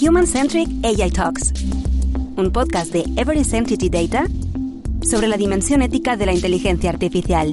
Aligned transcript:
Human 0.00 0.26
Centric 0.26 0.66
AI 0.82 1.10
Talks, 1.10 1.52
un 2.36 2.50
podcast 2.52 2.90
de 2.90 3.04
Everest 3.20 3.52
Entity 3.52 3.90
Data 3.90 4.24
sobre 5.02 5.28
la 5.28 5.36
dimensión 5.36 5.82
ética 5.82 6.16
de 6.16 6.24
la 6.24 6.32
inteligencia 6.32 6.88
artificial. 6.88 7.52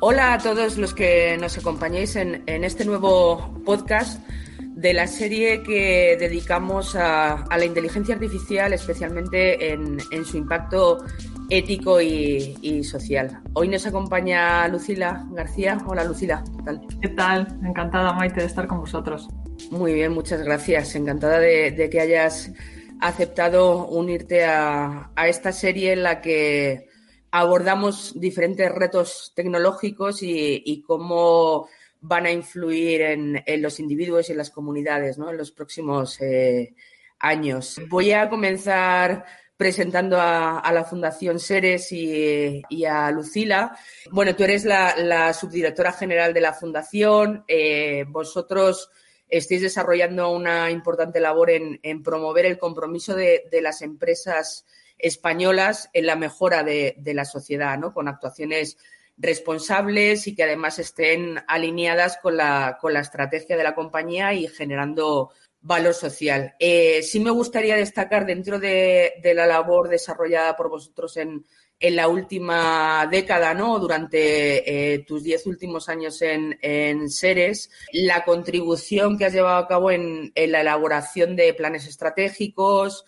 Hola 0.00 0.34
a 0.34 0.38
todos 0.38 0.76
los 0.76 0.92
que 0.92 1.38
nos 1.40 1.56
acompañéis 1.56 2.16
en, 2.16 2.42
este 2.46 2.84
nuevo 2.84 3.62
podcast 3.64 4.20
de 4.60 4.92
la 4.92 5.06
serie 5.06 5.62
que 5.62 6.18
dedicamos 6.20 6.96
a, 6.96 7.46
la 7.48 7.64
inteligencia 7.64 8.16
artificial, 8.16 8.74
especialmente 8.74 9.72
en, 9.72 10.24
su 10.26 10.36
impacto 10.36 11.02
ético 11.50 12.00
y, 12.00 12.82
social. 12.84 13.42
Hoy 13.52 13.68
nos 13.68 13.86
acompaña 13.86 14.66
Lucila 14.68 15.26
García. 15.30 15.78
Hola 15.86 16.04
Lucila, 16.04 16.42
¿qué 16.56 16.62
tal? 16.62 16.80
¿Qué 17.00 17.08
tal? 17.08 17.58
Encantada 17.62 18.12
Maite 18.12 18.40
de 18.40 18.46
estar 18.46 18.66
con 18.66 18.80
vosotros. 18.80 19.28
Muy 19.70 19.94
bien, 19.94 20.12
muchas 20.12 20.42
gracias. 20.42 20.94
Encantada 20.94 21.38
de, 21.38 21.88
que 21.90 22.00
hayas 22.00 22.52
aceptado 23.00 23.86
unirte 23.88 24.44
a 24.44 25.10
esta 25.26 25.52
serie 25.52 25.92
en 25.92 26.02
la 26.02 26.20
que 26.20 26.88
abordamos 27.34 28.12
diferentes 28.14 28.70
retos 28.70 29.32
tecnológicos 29.34 30.22
y, 30.22 30.84
cómo 30.86 31.68
van 32.00 32.26
a 32.26 32.30
influir 32.30 33.02
en, 33.02 33.42
los 33.60 33.80
individuos 33.80 34.28
y 34.28 34.32
en 34.32 34.38
las 34.38 34.50
comunidades 34.50 35.18
en 35.18 35.36
los 35.36 35.50
próximos 35.50 36.20
eh, 36.20 36.76
años. 37.18 37.80
Voy 37.88 38.12
a 38.12 38.30
comenzar 38.30 39.24
presentando 39.56 40.18
a, 40.20 40.70
la 40.72 40.84
Fundación 40.84 41.38
Seres 41.38 41.92
y, 41.92 42.84
a 42.84 43.10
Lucila. 43.10 43.76
Bueno, 44.10 44.34
tú 44.34 44.44
eres 44.44 44.64
la, 44.64 45.32
subdirectora 45.32 45.92
general 45.92 46.34
de 46.34 46.40
la 46.40 46.52
Fundación. 46.52 47.44
Eh, 47.46 48.04
vosotros 48.08 48.90
estáis 49.28 49.62
desarrollando 49.62 50.30
una 50.30 50.70
importante 50.70 51.20
labor 51.20 51.50
en, 51.50 52.02
promover 52.02 52.46
el 52.46 52.58
compromiso 52.58 53.14
de, 53.14 53.44
de 53.50 53.62
las 53.62 53.82
empresas 53.82 54.64
españolas 54.98 55.90
en 55.92 56.06
la 56.06 56.16
mejora 56.16 56.62
de, 56.62 56.96
la 57.04 57.24
sociedad, 57.24 57.78
¿no? 57.78 57.92
Con 57.92 58.08
actuaciones 58.08 58.78
responsables 59.16 60.26
y 60.26 60.34
que 60.34 60.42
además 60.42 60.78
estén 60.78 61.40
alineadas 61.46 62.18
con 62.18 62.36
la, 62.36 62.78
con 62.80 62.92
la 62.92 63.00
estrategia 63.00 63.56
de 63.56 63.62
la 63.62 63.74
compañía 63.74 64.32
y 64.32 64.48
generando 64.48 65.30
valor 65.64 65.94
social. 65.94 66.54
Eh, 66.60 67.02
sí 67.02 67.18
me 67.18 67.30
gustaría 67.30 67.74
destacar 67.74 68.26
dentro 68.26 68.60
de, 68.60 69.14
la 69.34 69.46
labor 69.46 69.88
desarrollada 69.88 70.56
por 70.56 70.68
vosotros 70.68 71.16
en, 71.16 71.44
la 71.80 72.08
última 72.08 73.06
década, 73.10 73.52
¿no? 73.52 73.78
Durante 73.78 74.94
eh, 74.94 75.00
tus 75.00 75.22
diez 75.22 75.44
últimos 75.46 75.90
años 75.90 76.22
en, 76.22 77.10
Seres, 77.10 77.70
la 77.92 78.24
contribución 78.24 79.18
que 79.18 79.26
has 79.26 79.34
llevado 79.34 79.58
a 79.58 79.68
cabo 79.68 79.90
en, 79.90 80.32
en 80.34 80.52
la 80.52 80.62
elaboración 80.62 81.36
de 81.36 81.52
planes 81.52 81.86
estratégicos, 81.86 83.04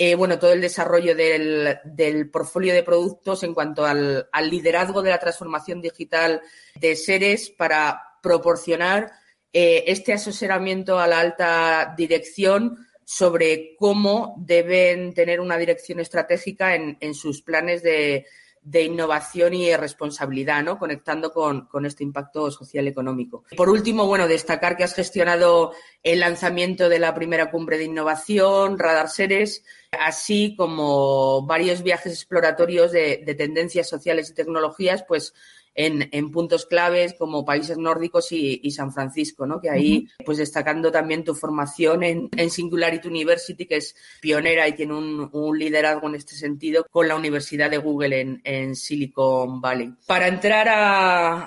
eh, 0.00 0.14
bueno, 0.14 0.38
todo 0.38 0.52
el 0.52 0.60
desarrollo 0.60 1.16
del, 1.16 1.76
del, 1.84 2.30
portfolio 2.30 2.72
de 2.72 2.84
productos 2.84 3.42
en 3.42 3.52
cuanto 3.52 3.84
al, 3.84 4.28
liderazgo 4.48 5.02
de 5.02 5.10
la 5.10 5.18
transformación 5.18 5.80
digital 5.80 6.40
de 6.76 6.94
seres 6.94 7.50
para 7.50 8.00
proporcionar 8.22 9.10
eh, 9.52 9.84
este 9.86 10.12
asesoramiento 10.12 10.98
a 10.98 11.06
la 11.06 11.20
alta 11.20 11.94
dirección 11.96 12.86
sobre 13.04 13.74
cómo 13.78 14.34
deben 14.38 15.14
tener 15.14 15.40
una 15.40 15.56
dirección 15.56 15.98
estratégica 15.98 16.74
en 16.74 17.14
sus 17.14 17.40
planes 17.40 17.82
de, 17.82 18.26
innovación 18.70 19.54
y 19.54 19.74
responsabilidad, 19.74 20.62
¿no? 20.62 20.78
Conectando 20.78 21.32
con, 21.32 21.86
este 21.86 22.04
impacto 22.04 22.50
social 22.50 22.86
económico. 22.86 23.44
Por 23.56 23.70
último, 23.70 24.06
bueno, 24.06 24.28
destacar 24.28 24.76
que 24.76 24.84
has 24.84 24.92
gestionado 24.92 25.72
el 26.02 26.20
lanzamiento 26.20 26.90
de 26.90 26.98
la 26.98 27.14
primera 27.14 27.50
cumbre 27.50 27.78
de 27.78 27.84
innovación, 27.84 28.78
Radar 28.78 29.08
Seres, 29.08 29.64
así 29.92 30.54
como 30.54 31.46
varios 31.46 31.82
viajes 31.82 32.12
exploratorios 32.12 32.92
de, 32.92 33.22
de 33.24 33.34
tendencias 33.34 33.88
sociales 33.88 34.28
y 34.28 34.34
tecnologías, 34.34 35.02
pues 35.08 35.32
en, 35.78 36.32
puntos 36.32 36.66
claves 36.66 37.14
como 37.14 37.44
países 37.44 37.78
nórdicos 37.78 38.32
y, 38.32 38.70
San 38.72 38.92
Francisco, 38.92 39.46
¿no? 39.46 39.60
Que 39.60 39.70
ahí, 39.70 40.08
pues 40.24 40.38
destacando 40.38 40.90
también 40.90 41.22
tu 41.22 41.36
formación 41.36 42.02
en, 42.02 42.50
Singularity 42.50 43.06
University, 43.06 43.64
que 43.64 43.76
es 43.76 43.94
pionera 44.20 44.66
y 44.66 44.72
tiene 44.72 44.94
un, 44.94 45.58
liderazgo 45.58 46.08
en 46.08 46.16
este 46.16 46.34
sentido 46.34 46.84
con 46.90 47.06
la 47.06 47.14
Universidad 47.14 47.70
de 47.70 47.78
Google 47.78 48.40
en, 48.42 48.74
Silicon 48.74 49.60
Valley. 49.60 49.94
Para 50.06 50.26
entrar 50.26 50.68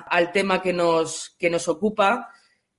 al 0.08 0.32
tema 0.32 0.62
que 0.62 0.72
nos, 0.72 1.36
que 1.38 1.50
nos 1.50 1.68
ocupa, 1.68 2.30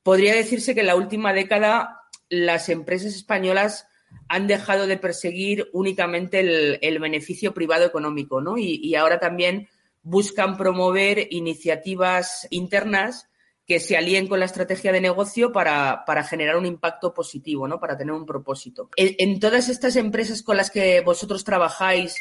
podría 0.02 0.34
decirse 0.34 0.74
que 0.74 0.82
en 0.82 0.88
la 0.88 0.96
última 0.96 1.34
década 1.34 2.02
las 2.30 2.70
empresas 2.70 3.14
españolas 3.14 3.88
han 4.28 4.48
dejado 4.48 4.88
de 4.88 4.98
perseguir 4.98 5.70
únicamente 5.72 6.40
el, 6.82 7.00
beneficio 7.00 7.54
privado 7.54 7.86
económico, 7.86 8.42
¿no? 8.42 8.58
y 8.58 8.96
ahora 8.96 9.20
también 9.20 9.70
buscan 10.04 10.58
promover 10.58 11.28
iniciativas 11.32 12.48
internas 12.52 13.28
que 13.66 13.80
se 13.80 13.96
alíen 13.96 14.28
con 14.28 14.40
la 14.40 14.46
estrategia 14.46 14.92
de 14.92 15.00
negocio 15.00 15.54
para, 15.54 16.04
generar 16.30 16.58
un 16.58 16.66
impacto 16.66 17.14
positivo, 17.14 17.68
¿no? 17.68 17.80
Para 17.80 17.98
tener 17.98 18.14
un 18.14 18.26
propósito. 18.26 18.90
En, 18.98 19.40
todas 19.40 19.70
estas 19.70 19.96
empresas 19.96 20.44
con 20.44 20.58
las 20.58 20.70
que 20.70 21.00
vosotros 21.02 21.46
trabajáis 21.46 22.16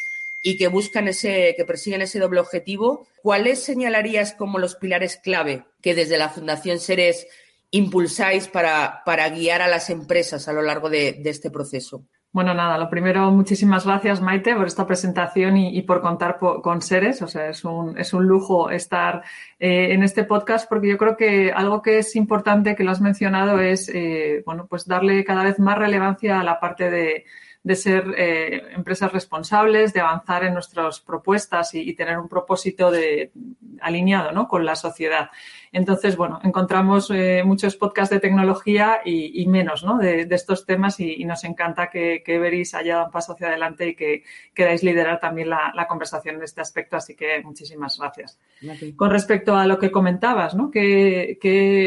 y 0.44 0.56
que 0.56 0.68
buscan 0.68 1.08
ese, 1.08 1.54
que 1.56 1.64
persiguen 1.64 2.02
ese 2.02 2.20
doble 2.20 2.40
objetivo, 2.40 3.06
¿cuáles 3.22 3.62
señalarías 3.62 4.34
como 4.34 4.58
los 4.58 4.76
pilares 4.76 5.16
clave 5.16 5.64
que 5.82 5.94
desde 5.94 6.18
la 6.18 6.28
Fundación 6.28 6.78
Seres 6.78 7.26
impulsáis 7.72 8.46
para, 8.46 9.02
para 9.04 9.28
guiar 9.30 9.62
a 9.62 9.68
las 9.68 9.90
empresas 9.90 10.46
a 10.46 10.52
lo 10.52 10.62
largo 10.62 10.90
de 10.90 11.20
este 11.24 11.50
proceso? 11.50 12.06
Bueno, 12.32 12.54
nada, 12.54 12.78
lo 12.78 12.88
primero, 12.88 13.30
muchísimas 13.30 13.84
gracias, 13.84 14.22
Maite, 14.22 14.54
por 14.54 14.66
esta 14.66 14.86
presentación 14.86 15.58
y, 15.58 15.82
por 15.82 16.00
contar 16.00 16.38
con 16.38 16.80
Seres. 16.80 17.20
O 17.20 17.28
sea, 17.28 17.50
es 17.50 17.62
un, 17.62 17.98
es 17.98 18.14
un 18.14 18.24
lujo 18.24 18.70
estar 18.70 19.22
eh, 19.58 19.92
en 19.92 20.02
este 20.02 20.24
podcast 20.24 20.66
porque 20.66 20.88
yo 20.88 20.96
creo 20.96 21.14
que 21.14 21.52
algo 21.52 21.82
que 21.82 21.98
es 21.98 22.16
importante, 22.16 22.74
que 22.74 22.84
lo 22.84 22.90
has 22.90 23.02
mencionado, 23.02 23.60
es, 23.60 23.90
eh, 23.90 24.42
bueno, 24.46 24.66
pues 24.66 24.86
darle 24.86 25.24
cada 25.24 25.44
vez 25.44 25.58
más 25.58 25.76
relevancia 25.76 26.40
a 26.40 26.44
la 26.44 26.58
parte 26.58 26.90
de, 26.90 27.26
de 27.62 27.76
ser 27.76 28.14
eh, 28.16 28.62
empresas 28.74 29.12
responsables, 29.12 29.92
de 29.92 30.00
avanzar 30.00 30.44
en 30.44 30.54
nuestras 30.54 31.00
propuestas 31.00 31.74
y, 31.74 31.92
tener 31.94 32.18
un 32.18 32.28
propósito 32.28 32.90
de, 32.90 33.30
alineado 33.80 34.32
¿no? 34.32 34.48
con 34.48 34.64
la 34.64 34.74
sociedad. 34.74 35.30
Entonces, 35.72 36.18
bueno, 36.18 36.38
encontramos 36.44 37.10
eh, 37.10 37.42
muchos 37.46 37.76
podcasts 37.76 38.12
de 38.12 38.20
tecnología 38.20 39.00
y, 39.06 39.46
menos 39.46 39.82
¿no? 39.82 39.96
de, 39.96 40.28
estos 40.30 40.66
temas 40.66 41.00
y, 41.00 41.24
nos 41.24 41.44
encanta 41.44 41.88
que, 41.88 42.22
que 42.22 42.36
haya 42.74 42.94
dado 42.94 43.06
un 43.06 43.10
paso 43.10 43.32
hacia 43.32 43.48
adelante 43.48 43.88
y 43.88 43.94
que 43.94 44.22
queráis 44.52 44.82
liderar 44.82 45.18
también 45.18 45.48
la, 45.48 45.86
conversación 45.88 46.36
en 46.36 46.42
este 46.42 46.60
aspecto. 46.60 46.96
Así 46.96 47.16
que 47.16 47.42
muchísimas 47.42 47.98
gracias. 47.98 48.38
Con 48.96 49.10
respecto 49.10 49.56
a 49.56 49.66
lo 49.66 49.78
que 49.78 49.90
comentabas, 49.90 50.54
¿no? 50.54 50.70
que, 50.70 51.38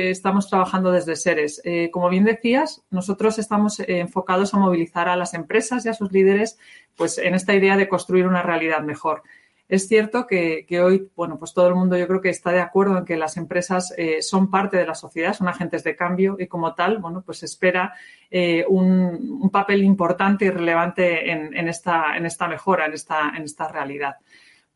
estamos 0.09 0.49
trabajando 0.49 0.91
desde 0.91 1.15
Seres. 1.15 1.61
Eh, 1.63 1.91
como 1.91 2.09
bien 2.09 2.23
decías, 2.23 2.83
nosotros 2.89 3.37
estamos 3.37 3.79
enfocados 3.81 4.53
a 4.55 4.57
movilizar 4.57 5.09
a 5.09 5.15
las 5.15 5.35
empresas 5.35 5.85
y 5.85 5.89
a 5.89 5.93
sus 5.93 6.11
líderes 6.11 6.57
pues 6.95 7.17
en 7.17 7.35
esta 7.35 7.53
idea 7.53 7.77
de 7.77 7.87
construir 7.87 8.25
una 8.25 8.41
realidad 8.41 8.81
mejor. 8.81 9.21
Es 9.67 9.87
cierto 9.87 10.27
que, 10.27 10.65
hoy, 10.79 11.09
bueno, 11.15 11.39
pues 11.39 11.53
todo 11.53 11.67
el 11.67 11.75
mundo 11.75 11.97
yo 11.97 12.07
creo 12.07 12.21
que 12.21 12.29
está 12.29 12.51
de 12.51 12.61
acuerdo 12.61 12.99
en 12.99 13.05
que 13.05 13.17
las 13.17 13.35
empresas 13.35 13.93
eh, 13.97 14.21
son 14.21 14.51
parte 14.51 14.77
de 14.77 14.85
la 14.85 14.93
sociedad, 14.93 15.33
son 15.33 15.47
agentes 15.47 15.83
de 15.83 15.95
cambio 15.95 16.35
y 16.37 16.45
como 16.45 16.75
tal, 16.75 16.99
bueno, 16.99 17.23
pues 17.25 17.41
espera 17.41 17.93
eh, 18.29 18.63
un, 18.67 19.49
papel 19.51 19.83
importante 19.83 20.45
y 20.45 20.49
relevante 20.49 21.31
en, 21.31 21.67
esta, 21.67 22.15
en 22.15 22.25
esta 22.25 22.47
mejora, 22.47 22.85
en 22.85 22.93
esta, 22.93 23.33
en 23.35 23.43
esta 23.43 23.67
realidad. 23.67 24.17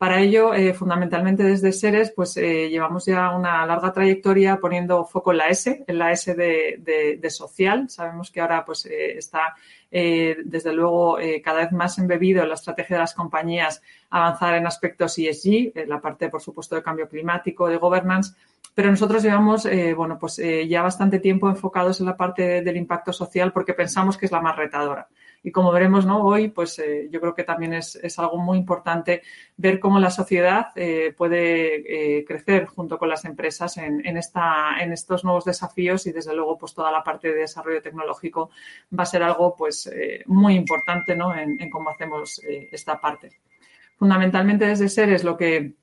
Para 0.00 0.18
ello, 0.18 0.54
eh, 0.54 0.72
fundamentalmente 0.72 1.42
desde 1.42 1.72
Seres, 1.72 2.10
pues 2.16 2.34
llevamos 2.34 3.04
ya 3.04 3.36
una 3.36 3.66
larga 3.66 3.92
trayectoria 3.92 4.56
poniendo 4.56 5.04
foco 5.04 5.32
en 5.32 5.36
la 5.36 5.48
S, 5.48 5.84
en 5.86 5.98
la 5.98 6.10
S 6.10 6.34
de, 6.34 7.30
social. 7.30 7.90
Sabemos 7.90 8.30
que 8.30 8.40
ahora 8.40 8.64
pues 8.64 8.86
está 8.86 9.56
eh, 9.90 10.36
desde 10.44 10.72
luego, 10.72 11.18
eh, 11.18 11.42
cada 11.42 11.60
vez 11.62 11.72
más 11.72 11.98
embebido 11.98 12.42
en 12.42 12.48
la 12.48 12.54
estrategia 12.54 12.96
de 12.96 13.00
las 13.00 13.14
compañías 13.14 13.82
avanzar 14.10 14.54
en 14.54 14.66
aspectos 14.66 15.18
ESG, 15.18 15.72
en 15.74 15.88
la 15.88 16.00
parte, 16.00 16.28
por 16.28 16.40
supuesto, 16.40 16.76
de 16.76 16.82
cambio 16.82 17.08
climático, 17.08 17.68
de 17.68 17.76
governance, 17.76 18.34
pero 18.74 18.90
nosotros 18.90 19.22
llevamos, 19.22 19.66
eh, 19.66 19.94
bueno, 19.94 20.18
pues 20.18 20.40
ya 20.68 20.82
bastante 20.82 21.18
tiempo 21.18 21.48
enfocados 21.48 22.00
en 22.00 22.06
la 22.06 22.16
parte 22.16 22.62
del 22.62 22.76
impacto 22.76 23.12
social 23.12 23.52
porque 23.52 23.74
pensamos 23.74 24.16
que 24.16 24.26
es 24.26 24.32
la 24.32 24.40
más 24.40 24.56
retadora. 24.56 25.08
Y 25.42 25.52
como 25.52 25.72
veremos 25.72 26.04
¿no? 26.04 26.22
hoy, 26.22 26.48
pues 26.48 26.78
eh, 26.78 27.08
yo 27.10 27.20
creo 27.20 27.34
que 27.34 27.44
también 27.44 27.72
es, 27.72 27.98
algo 28.18 28.36
muy 28.36 28.58
importante 28.58 29.22
ver 29.56 29.80
cómo 29.80 29.98
la 29.98 30.10
sociedad 30.10 30.66
eh, 30.76 31.14
puede 31.16 32.18
eh, 32.18 32.24
crecer 32.24 32.66
junto 32.66 32.98
con 32.98 33.08
las 33.08 33.24
empresas 33.24 33.78
en, 33.78 34.16
esta, 34.16 34.78
en 34.80 34.92
estos 34.92 35.24
nuevos 35.24 35.46
desafíos 35.46 36.06
y 36.06 36.12
desde 36.12 36.34
luego 36.34 36.58
pues 36.58 36.74
toda 36.74 36.92
la 36.92 37.02
parte 37.02 37.28
de 37.28 37.40
desarrollo 37.40 37.80
tecnológico 37.80 38.50
va 38.96 39.04
a 39.04 39.06
ser 39.06 39.22
algo 39.22 39.54
pues 39.56 39.90
muy 40.26 40.54
importante 40.54 41.16
¿no? 41.16 41.34
en, 41.34 41.60
en 41.60 41.70
cómo 41.70 41.90
hacemos 41.90 42.40
esta 42.44 43.00
parte. 43.00 43.30
Fundamentalmente 43.98 44.66
desde 44.66 44.88
SERES 44.88 45.24
lo 45.24 45.36
que 45.36 45.74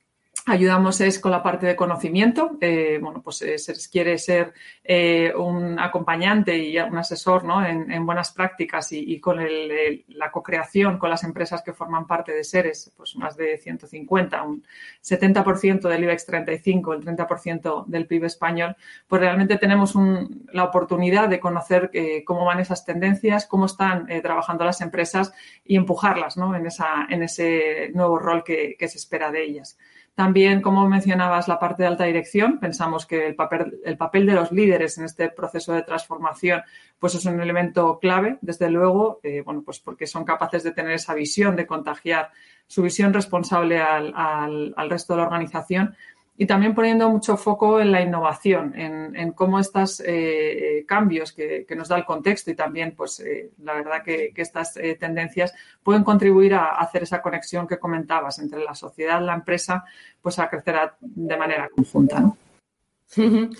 ayudamos 0.47 1.01
es 1.01 1.19
con 1.19 1.31
la 1.31 1.43
parte 1.43 1.65
de 1.65 1.75
conocimiento. 1.75 2.57
Eh, 2.61 2.99
bueno, 3.01 3.21
pues 3.21 3.41
eh, 3.41 3.57
quiere 3.91 4.17
ser 4.17 4.53
eh, 4.83 5.33
un 5.35 5.77
acompañante 5.77 6.57
y 6.57 6.79
un 6.79 6.97
asesor 6.97 7.43
¿no? 7.43 7.65
en, 7.65 8.05
buenas 8.05 8.31
prácticas 8.31 8.91
y, 8.93 9.19
con 9.19 9.37
la 10.07 10.31
co-creación 10.31 10.97
con 10.97 11.09
las 11.09 11.23
empresas 11.25 11.61
que 11.61 11.73
forman 11.73 12.07
parte 12.07 12.31
de 12.31 12.45
Seres, 12.45 12.93
pues 12.95 13.17
más 13.17 13.35
de 13.35 13.57
150, 13.57 14.41
un 14.43 14.63
70% 15.03 15.89
del 15.89 16.03
IBEX 16.03 16.25
35, 16.25 16.93
el 16.93 17.05
30% 17.05 17.85
del 17.85 18.07
PIB 18.07 18.23
español, 18.25 18.77
pues 19.07 19.21
realmente 19.21 19.57
tenemos 19.57 19.95
la 20.53 20.63
oportunidad 20.63 21.27
de 21.27 21.41
conocer 21.41 21.91
cómo 22.25 22.45
van 22.45 22.59
esas 22.59 22.85
tendencias, 22.85 23.45
cómo 23.45 23.65
están 23.65 24.07
trabajando 24.21 24.63
las 24.63 24.79
empresas 24.79 25.33
y 25.65 25.75
empujarlas 25.75 26.37
¿no? 26.37 26.55
en, 26.55 26.65
esa, 26.65 27.05
en 27.09 27.23
ese 27.23 27.91
nuevo 27.93 28.17
rol 28.17 28.43
que 28.45 28.75
se 28.79 28.97
espera 28.97 29.29
de 29.31 29.43
ellas. 29.43 29.77
También, 30.17 30.63
como 30.63 30.89
mencionabas, 30.89 31.47
la 31.47 31.59
parte 31.59 31.83
de 31.83 31.89
alta 31.89 32.05
dirección. 32.05 32.59
Pensamos 32.59 33.05
que 33.05 33.27
el 33.27 33.35
papel, 33.35 33.79
el 33.85 33.97
papel 33.97 34.25
de 34.25 34.33
los 34.33 34.51
líderes 34.51 34.97
en 34.97 35.05
este 35.05 35.29
proceso 35.29 35.73
de 35.73 35.83
transformación 35.83 36.63
pues 36.97 37.13
es 37.13 37.23
un 37.25 37.39
elemento 37.39 37.99
clave, 37.99 38.39
desde 38.41 38.67
luego, 38.71 39.19
eh, 39.21 39.43
bueno, 39.45 39.61
pues 39.63 39.79
porque 39.79 40.07
son 40.07 40.25
capaces 40.25 40.63
de 40.63 40.71
tener 40.71 40.93
esa 40.93 41.13
visión, 41.13 41.55
de 41.55 41.67
contagiar 41.67 42.31
su 42.65 42.81
visión 42.81 43.13
responsable 43.13 43.79
al, 43.79 44.73
resto 44.89 45.13
de 45.13 45.17
la 45.17 45.27
organización 45.27 45.95
y 46.35 46.47
también 46.47 46.73
poniendo 46.73 47.07
mucho 47.11 47.37
foco 47.37 47.79
en 47.79 47.91
la 47.91 48.01
innovación, 48.01 48.73
en, 48.75 49.31
cómo 49.33 49.59
estos 49.59 49.99
eh, 49.99 50.66
cambios 50.87 51.31
que, 51.31 51.67
nos 51.75 51.89
da 51.89 51.97
el 51.97 52.05
contexto 52.05 52.49
y 52.49 52.55
también, 52.55 52.95
pues, 52.95 53.19
eh, 53.19 53.51
la 53.61 53.75
verdad 53.75 54.03
que, 54.03 54.33
estas 54.35 54.75
eh, 54.77 54.95
tendencias 54.95 55.53
pueden 55.83 56.03
contribuir 56.03 56.55
a, 56.55 56.77
hacer 56.77 57.03
esa 57.03 57.21
conexión 57.21 57.67
que 57.67 57.77
comentabas 57.77 58.39
entre 58.39 58.63
la 58.63 58.73
sociedad 58.73 59.21
la 59.21 59.35
empresa, 59.35 59.83
pues 60.21 60.39
a 60.39 60.49
crecer 60.49 60.75
de 60.99 61.37
manera 61.37 61.69
conjunta. 61.69 62.33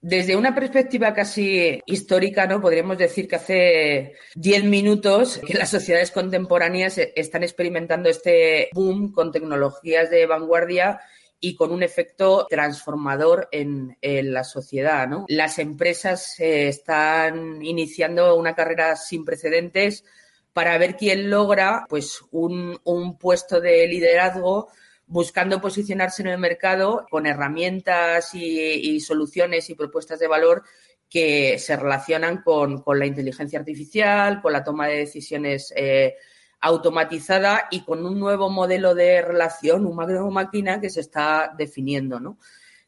Desde 0.00 0.36
una 0.36 0.54
perspectiva 0.54 1.12
casi 1.12 1.80
histórica, 1.84 2.46
¿no? 2.46 2.60
Podríamos 2.60 2.96
decir 2.96 3.26
que 3.26 3.36
hace 3.36 4.12
10 4.36 4.64
minutos 4.64 5.40
que 5.44 5.54
las 5.54 5.70
sociedades 5.70 6.12
contemporáneas 6.12 6.98
están 6.98 7.42
experimentando 7.42 8.08
este 8.08 8.68
boom 8.72 9.10
con 9.10 9.32
tecnologías 9.32 10.10
de 10.10 10.26
vanguardia 10.26 11.00
y 11.40 11.54
con 11.54 11.70
un 11.70 11.82
efecto 11.82 12.46
transformador 12.48 13.48
en, 13.52 13.96
la 14.00 14.44
sociedad. 14.44 15.06
¿no? 15.06 15.26
Las 15.28 15.58
empresas 15.58 16.38
eh, 16.40 16.68
están 16.68 17.62
iniciando 17.62 18.34
una 18.36 18.54
carrera 18.54 18.96
sin 18.96 19.24
precedentes 19.24 20.04
para 20.52 20.78
ver 20.78 20.96
quién 20.96 21.28
logra 21.28 21.84
pues, 21.88 22.22
un, 22.30 22.80
puesto 23.20 23.60
de 23.60 23.86
liderazgo 23.86 24.68
buscando 25.06 25.60
posicionarse 25.60 26.22
en 26.22 26.28
el 26.28 26.38
mercado 26.38 27.06
con 27.10 27.26
herramientas 27.26 28.34
y, 28.34 28.98
soluciones 29.00 29.68
y 29.70 29.74
propuestas 29.74 30.18
de 30.18 30.26
valor 30.26 30.64
que 31.08 31.58
se 31.58 31.76
relacionan 31.76 32.42
con, 32.42 32.82
la 32.86 33.06
inteligencia 33.06 33.58
artificial, 33.58 34.40
con 34.40 34.52
la 34.52 34.64
toma 34.64 34.88
de 34.88 34.96
decisiones 34.96 35.72
eh, 35.76 36.16
automatizada 36.60 37.68
y 37.70 37.84
con 37.84 38.04
un 38.04 38.18
nuevo 38.18 38.50
modelo 38.50 38.94
de 38.94 39.22
relación 39.22 39.86
humano-máquina 39.86 40.80
que 40.80 40.90
se 40.90 41.00
está 41.00 41.54
definiendo. 41.56 42.20
¿no? 42.20 42.38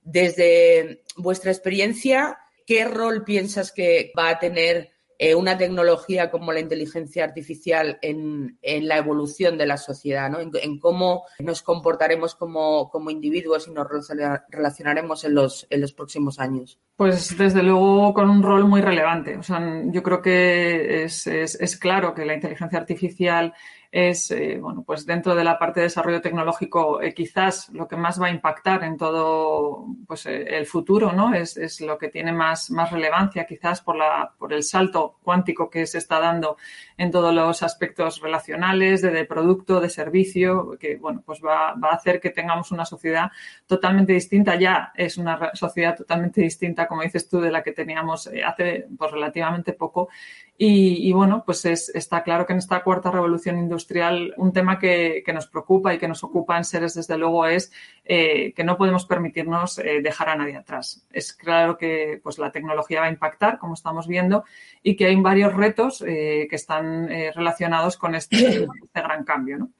Desde 0.02 1.02
vuestra 1.16 1.50
experiencia, 1.50 2.38
¿qué 2.66 2.84
rol 2.84 3.24
piensas 3.24 3.72
que 3.72 4.12
va 4.18 4.30
a 4.30 4.38
tener 4.38 4.97
eh, 5.18 5.34
una 5.34 5.58
tecnología 5.58 6.30
como 6.30 6.52
la 6.52 6.60
inteligencia 6.60 7.24
artificial 7.24 7.98
en, 8.02 8.56
la 8.62 8.98
evolución 8.98 9.58
de 9.58 9.66
la 9.66 9.76
sociedad, 9.76 10.30
¿no? 10.30 10.38
en, 10.40 10.78
cómo 10.78 11.24
nos 11.40 11.62
comportaremos 11.62 12.36
como, 12.36 13.10
individuos 13.10 13.66
y 13.66 13.72
nos 13.72 13.86
relacionaremos 14.48 15.24
en 15.24 15.34
los, 15.34 15.66
en 15.70 15.80
los 15.80 15.92
próximos 15.92 16.38
años. 16.38 16.78
Pues 16.94 17.36
desde 17.36 17.62
luego 17.62 18.14
con 18.14 18.30
un 18.30 18.42
rol 18.42 18.64
muy 18.64 18.80
relevante. 18.80 19.36
O 19.36 19.42
sea, 19.42 19.60
yo 19.86 20.02
creo 20.02 20.22
que 20.22 21.04
es, 21.04 21.26
es 21.26 21.76
claro 21.76 22.14
que 22.14 22.24
la 22.24 22.34
inteligencia 22.34 22.78
artificial 22.78 23.54
es, 23.90 24.30
eh, 24.30 24.58
bueno, 24.60 24.84
pues 24.86 25.06
dentro 25.06 25.34
de 25.34 25.44
la 25.44 25.58
parte 25.58 25.80
de 25.80 25.84
desarrollo 25.84 26.20
tecnológico, 26.20 27.00
eh, 27.00 27.14
quizás 27.14 27.70
lo 27.70 27.88
que 27.88 27.96
más 27.96 28.20
va 28.20 28.26
a 28.26 28.30
impactar 28.30 28.84
en 28.84 28.98
todo 28.98 29.86
pues, 30.06 30.26
eh, 30.26 30.58
el 30.58 30.66
futuro, 30.66 31.12
¿no? 31.12 31.32
Es, 31.32 31.56
es, 31.56 31.80
lo 31.80 31.96
que 31.96 32.08
tiene 32.08 32.32
más, 32.32 32.70
más 32.70 32.92
relevancia, 32.92 33.46
quizás 33.46 33.80
por, 33.80 33.96
la, 33.96 34.34
por 34.38 34.52
el 34.52 34.62
salto 34.62 35.16
cuántico 35.22 35.70
que 35.70 35.86
se 35.86 35.98
está 35.98 36.20
dando 36.20 36.58
en 36.98 37.10
todos 37.10 37.34
los 37.34 37.62
aspectos 37.62 38.20
relacionales, 38.20 39.00
de, 39.00 39.24
producto, 39.24 39.80
de 39.80 39.88
servicio, 39.88 40.76
que, 40.78 40.96
bueno, 40.96 41.22
pues 41.24 41.40
va, 41.44 41.74
va, 41.74 41.90
a 41.90 41.94
hacer 41.94 42.20
que 42.20 42.30
tengamos 42.30 42.70
una 42.72 42.84
sociedad 42.84 43.30
totalmente 43.66 44.12
distinta. 44.12 44.56
Ya 44.56 44.92
es 44.96 45.16
una 45.16 45.54
sociedad 45.54 45.96
totalmente 45.96 46.42
distinta, 46.42 46.86
como 46.86 47.02
dices 47.02 47.26
tú, 47.28 47.40
de 47.40 47.50
la 47.50 47.62
que 47.62 47.72
teníamos 47.72 48.28
hace 48.46 48.86
pues, 48.98 49.10
relativamente 49.12 49.72
poco 49.72 50.08
y, 50.60 51.12
bueno, 51.12 51.44
pues 51.46 51.64
está 51.64 52.24
claro 52.24 52.44
que 52.44 52.52
en 52.52 52.58
esta 52.58 52.82
cuarta 52.82 53.12
revolución 53.12 53.58
industrial 53.58 54.34
un 54.36 54.52
tema 54.52 54.80
que, 54.80 55.22
nos 55.32 55.46
preocupa 55.46 55.94
y 55.94 55.98
que 55.98 56.08
nos 56.08 56.24
ocupa 56.24 56.56
en 56.56 56.64
Seres, 56.64 56.94
desde 56.94 57.16
luego, 57.16 57.46
es 57.46 57.70
eh, 58.04 58.52
que 58.54 58.64
no 58.64 58.76
podemos 58.76 59.06
permitirnos 59.06 59.78
eh, 59.78 60.00
dejar 60.02 60.30
a 60.30 60.34
nadie 60.34 60.56
atrás. 60.56 61.06
Es 61.12 61.32
claro 61.32 61.78
que 61.78 62.18
pues, 62.24 62.38
la 62.38 62.50
tecnología 62.50 63.00
va 63.00 63.06
a 63.06 63.10
impactar, 63.10 63.58
como 63.58 63.74
estamos 63.74 64.08
viendo, 64.08 64.42
y 64.82 64.96
que 64.96 65.06
hay 65.06 65.14
varios 65.14 65.54
retos 65.54 66.02
eh, 66.04 66.48
que 66.50 66.56
están 66.56 67.06
relacionados 67.06 67.96
con 67.96 68.16
este, 68.16 68.36
este 68.84 69.00
gran 69.00 69.22
cambio. 69.22 69.58
¿no? 69.58 69.70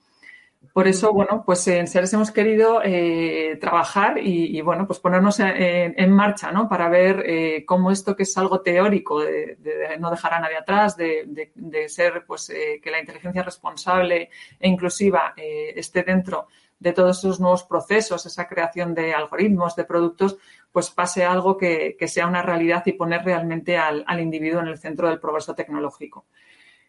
Por 0.73 0.89
eso, 0.89 1.13
bueno, 1.13 1.43
pues 1.47 1.67
en 1.69 1.87
Seres 1.87 2.13
hemos 2.13 2.31
querido 2.31 2.81
eh, 2.85 3.59
trabajar 3.61 4.19
y, 4.19 4.61
bueno, 4.61 4.87
pues 4.87 4.99
ponernos 4.99 5.39
en, 5.41 6.13
marcha, 6.13 6.53
¿no? 6.53 6.69
Para 6.69 6.89
ver 6.89 7.23
eh, 7.27 7.65
cómo 7.65 7.91
esto 7.91 8.17
que 8.17 8.25
es 8.25 8.37
algo 8.39 8.61
teórico, 8.61 9.21
de, 9.21 9.57
no 9.99 10.11
dejar 10.11 10.35
a 10.35 10.41
nadie 10.41 10.57
atrás, 10.57 10.97
de, 10.97 11.87
ser, 11.89 12.25
pues, 12.27 12.51
eh, 12.51 12.81
que 12.83 12.91
la 12.91 13.01
inteligencia 13.01 13.43
responsable 13.43 14.31
e 14.59 14.69
inclusiva 14.69 15.33
esté 15.37 16.03
dentro 16.03 16.49
de 16.79 16.93
todos 16.93 17.19
esos 17.19 17.41
nuevos 17.41 17.65
procesos, 17.65 18.27
esa 18.27 18.47
creación 18.47 18.95
de 18.95 19.15
algoritmos, 19.15 19.75
de 19.75 19.85
productos, 19.85 20.39
pues 20.71 20.91
pase 20.91 21.25
algo 21.25 21.57
que, 21.57 21.97
sea 22.07 22.27
una 22.27 22.43
realidad 22.43 22.85
y 22.87 22.93
poner 22.93 23.25
realmente 23.25 23.77
al 23.77 24.21
individuo 24.21 24.61
en 24.61 24.69
el 24.69 24.79
centro 24.79 25.09
del 25.09 25.21
progreso 25.21 25.55
tecnológico 25.55 26.27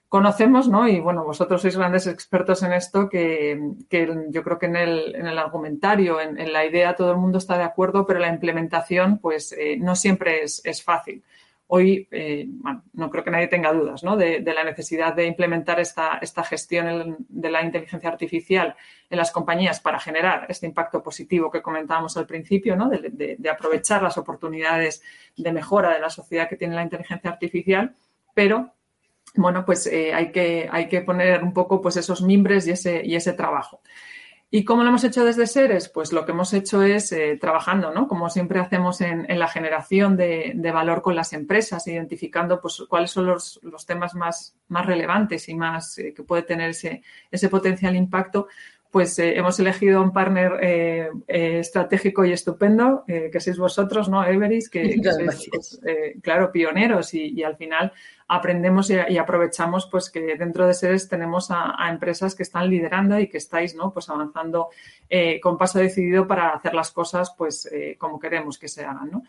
conocemos, 0.09 0.67
¿no? 0.67 0.88
Y 0.88 1.00
bueno, 1.00 1.23
vosotros 1.23 1.61
sois 1.61 1.77
grandes 1.77 2.07
expertos 2.07 2.63
en 2.63 2.73
esto, 2.73 3.07
que, 3.07 3.57
yo 4.29 4.44
creo 4.44 4.57
que 4.57 4.65
en 4.65 4.75
el, 4.75 5.15
en 5.15 5.27
el 5.27 5.38
argumentario, 5.38 6.19
en, 6.19 6.51
la 6.51 6.65
idea, 6.65 6.95
todo 6.95 7.11
el 7.11 7.17
mundo 7.17 7.38
está 7.38 7.57
de 7.57 7.63
acuerdo, 7.63 8.07
pero 8.07 8.19
la 8.19 8.27
implementación, 8.27 9.19
pues 9.19 9.51
eh, 9.51 9.77
no 9.77 9.95
siempre 9.95 10.41
es, 10.44 10.83
fácil. 10.83 11.23
Hoy, 11.67 12.07
eh, 12.09 12.45
bueno, 12.47 12.83
no 12.94 13.11
creo 13.11 13.23
que 13.23 13.30
nadie 13.30 13.47
tenga 13.47 13.71
dudas 13.71 14.04
¿no? 14.04 14.18
de, 14.18 14.42
la 14.42 14.63
necesidad 14.63 15.13
de 15.13 15.28
implementar 15.28 15.80
esta, 15.80 16.18
esta 16.19 16.44
gestión 16.44 17.18
de 17.30 17.51
la 17.51 17.61
inteligencia 17.61 18.09
artificial 18.09 18.75
en 19.11 19.18
las 19.19 19.30
compañías 19.30 19.80
para 19.80 19.99
generar 19.99 20.47
este 20.49 20.66
impacto 20.66 21.04
positivo 21.04 21.51
que 21.51 21.61
comentábamos 21.61 22.18
al 22.18 22.25
principio, 22.25 22.75
¿no? 22.75 22.89
de, 22.89 23.35
de 23.37 23.49
aprovechar 23.51 24.01
las 24.01 24.18
oportunidades 24.18 25.04
de 25.37 25.54
mejora 25.54 25.94
de 25.94 25.99
la 25.99 26.09
sociedad 26.09 26.49
que 26.49 26.57
tiene 26.57 26.73
la 26.73 26.81
inteligencia 26.81 27.30
artificial, 27.30 27.95
pero 28.33 28.73
bueno, 29.36 29.66
pues 29.66 29.88
eh, 29.88 30.14
hay, 30.14 30.31
que, 30.31 30.68
hay 30.71 30.88
que 30.88 31.02
poner 31.02 31.44
un 31.44 31.54
poco 31.54 31.81
pues 31.81 31.98
esos 31.98 32.21
mimbres 32.21 32.68
y 32.68 32.71
ese, 32.71 33.06
y 33.06 33.16
ese 33.16 33.33
trabajo. 33.33 33.81
¿Y 34.52 34.66
cómo 34.66 34.81
lo 34.81 34.90
hemos 34.90 35.04
hecho 35.04 35.24
desde 35.24 35.45
Seres? 35.45 35.90
Pues 35.90 36.12
lo 36.12 36.26
que 36.26 36.31
hemos 36.31 36.54
hecho 36.54 36.81
es 36.81 37.12
eh, 37.12 37.38
trabajando, 37.40 37.94
¿no? 37.94 38.07
Como 38.07 38.31
siempre 38.31 38.59
hacemos 38.59 39.00
en, 39.02 39.28
la 39.38 39.48
generación 39.48 40.18
de, 40.18 40.71
valor 40.74 41.04
con 41.04 41.16
las 41.16 41.33
empresas, 41.33 41.86
identificando 41.86 42.59
pues, 42.59 42.83
cuáles 42.90 43.12
son 43.12 43.28
los, 43.28 43.59
temas 43.86 44.16
más, 44.16 44.56
más, 44.68 44.88
relevantes 44.88 45.48
y 45.50 45.54
más 45.54 46.00
eh, 46.00 46.16
que 46.16 46.24
puede 46.24 46.42
tener 46.42 46.71
ese, 46.71 47.04
ese 47.30 47.48
potencial 47.48 47.95
impacto 47.95 48.48
pues 48.92 49.19
eh, 49.19 49.38
hemos 49.38 49.60
elegido 49.60 50.02
un 50.02 50.12
partner 50.12 50.54
eh, 50.62 51.10
eh, 51.28 51.60
estratégico 51.60 52.26
y 52.26 52.31
estupendo, 52.31 53.04
que 53.06 53.40
sois 53.40 53.58
vosotros, 53.58 54.10
¿no, 54.10 54.26
Everis? 54.26 54.69
Que, 54.69 54.98
sois, 55.04 55.50
pues, 55.52 55.81
claro, 56.22 56.52
pioneros 56.52 57.14
y, 57.14 57.44
al 57.44 57.56
final 57.56 57.94
aprendemos 58.28 58.90
y, 58.90 59.18
aprovechamos 59.18 59.88
pues 59.92 60.10
que 60.10 60.36
dentro 60.36 60.66
de 60.66 60.74
Seres 60.74 61.08
tenemos 61.08 61.52
a, 61.52 61.88
empresas 61.90 62.34
que 62.34 62.44
están 62.44 62.69
liderando 62.69 63.19
y 63.19 63.28
que 63.28 63.38
estáis, 63.38 63.76
¿no? 63.76 63.94
Pues 63.94 64.10
avanzando 64.10 64.69
con 65.42 65.58
paso 65.58 65.80
decidido 65.80 66.28
para 66.28 66.50
hacer 66.50 66.74
las 66.74 66.92
cosas 66.92 67.34
pues 67.38 67.69
como 67.98 68.19
queremos 68.19 68.58
que 68.58 68.68
se 68.68 68.86
hagan, 68.86 69.10
¿no? 69.12 69.24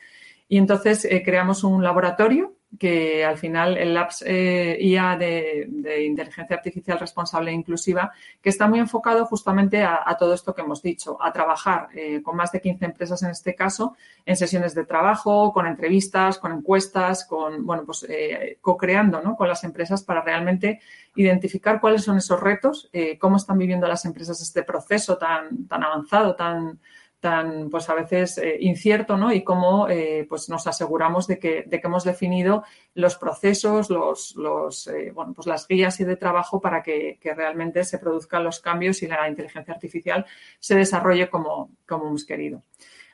Y 0.48 0.58
entonces 0.58 1.06
creamos 1.24 1.64
un 1.64 1.82
laboratorio 1.82 2.54
que 2.78 3.24
al 3.24 3.36
final 3.36 3.76
el 3.76 3.94
Labs 3.94 4.22
eh, 4.26 4.78
IA 4.80 5.16
de, 5.16 6.04
inteligencia 6.06 6.56
artificial 6.56 6.98
responsable 6.98 7.50
e 7.50 7.54
inclusiva, 7.54 8.12
que 8.40 8.48
está 8.48 8.68
muy 8.68 8.78
enfocado 8.78 9.26
justamente 9.26 9.82
a, 9.82 10.16
todo 10.18 10.34
esto 10.34 10.54
que 10.54 10.62
hemos 10.62 10.82
dicho, 10.82 11.18
a 11.20 11.32
trabajar 11.32 11.88
eh, 11.94 12.22
con 12.22 12.36
más 12.36 12.52
de 12.52 12.60
15 12.60 12.84
empresas 12.84 13.22
en 13.22 13.30
este 13.30 13.54
caso, 13.54 13.96
en 14.24 14.36
sesiones 14.36 14.74
de 14.74 14.84
trabajo, 14.84 15.52
con 15.52 15.66
entrevistas, 15.66 16.38
con 16.38 16.52
encuestas, 16.52 17.24
con, 17.24 17.66
bueno, 17.66 17.84
pues 17.84 18.06
eh, 18.08 18.58
co-creando 18.60 19.20
¿no? 19.20 19.36
con 19.36 19.48
las 19.48 19.64
empresas 19.64 20.04
para 20.04 20.22
realmente 20.22 20.80
identificar 21.16 21.80
cuáles 21.80 22.04
son 22.04 22.18
esos 22.18 22.40
retos, 22.40 22.88
cómo 23.18 23.36
están 23.36 23.58
viviendo 23.58 23.88
las 23.88 24.04
empresas 24.04 24.40
este 24.40 24.62
proceso 24.62 25.18
tan, 25.18 25.66
tan 25.66 25.82
avanzado, 25.82 26.36
tan 26.36 26.78
tan 27.20 27.68
pues 27.68 27.88
a 27.90 27.94
veces 27.94 28.38
eh, 28.38 28.56
incierto, 28.60 29.16
¿no? 29.16 29.32
Y 29.32 29.44
cómo 29.44 29.88
eh, 29.88 30.26
pues 30.28 30.48
nos 30.48 30.66
aseguramos 30.66 31.26
de 31.26 31.38
que, 31.38 31.64
de 31.66 31.80
que 31.80 31.86
hemos 31.86 32.04
definido 32.04 32.64
los 32.94 33.16
procesos, 33.16 33.90
los, 33.90 34.34
los 34.36 34.86
eh, 34.88 35.12
bueno, 35.14 35.34
pues 35.34 35.46
las 35.46 35.68
guías 35.68 36.00
y 36.00 36.04
de 36.04 36.16
trabajo 36.16 36.60
para 36.60 36.82
que, 36.82 37.18
que, 37.20 37.34
realmente 37.34 37.84
se 37.84 37.98
produzcan 37.98 38.42
los 38.42 38.60
cambios 38.60 39.02
y 39.02 39.06
la 39.06 39.28
inteligencia 39.28 39.74
artificial 39.74 40.24
se 40.58 40.74
desarrolle 40.74 41.28
como, 41.28 41.70
como 41.86 42.08
hemos 42.08 42.24
querido. 42.24 42.62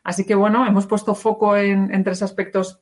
Así 0.04 0.24
que 0.24 0.36
bueno, 0.36 0.64
hemos 0.66 0.86
puesto 0.86 1.14
foco 1.14 1.56
en, 1.56 1.92
en 1.92 2.04
tres 2.04 2.22
aspectos 2.22 2.80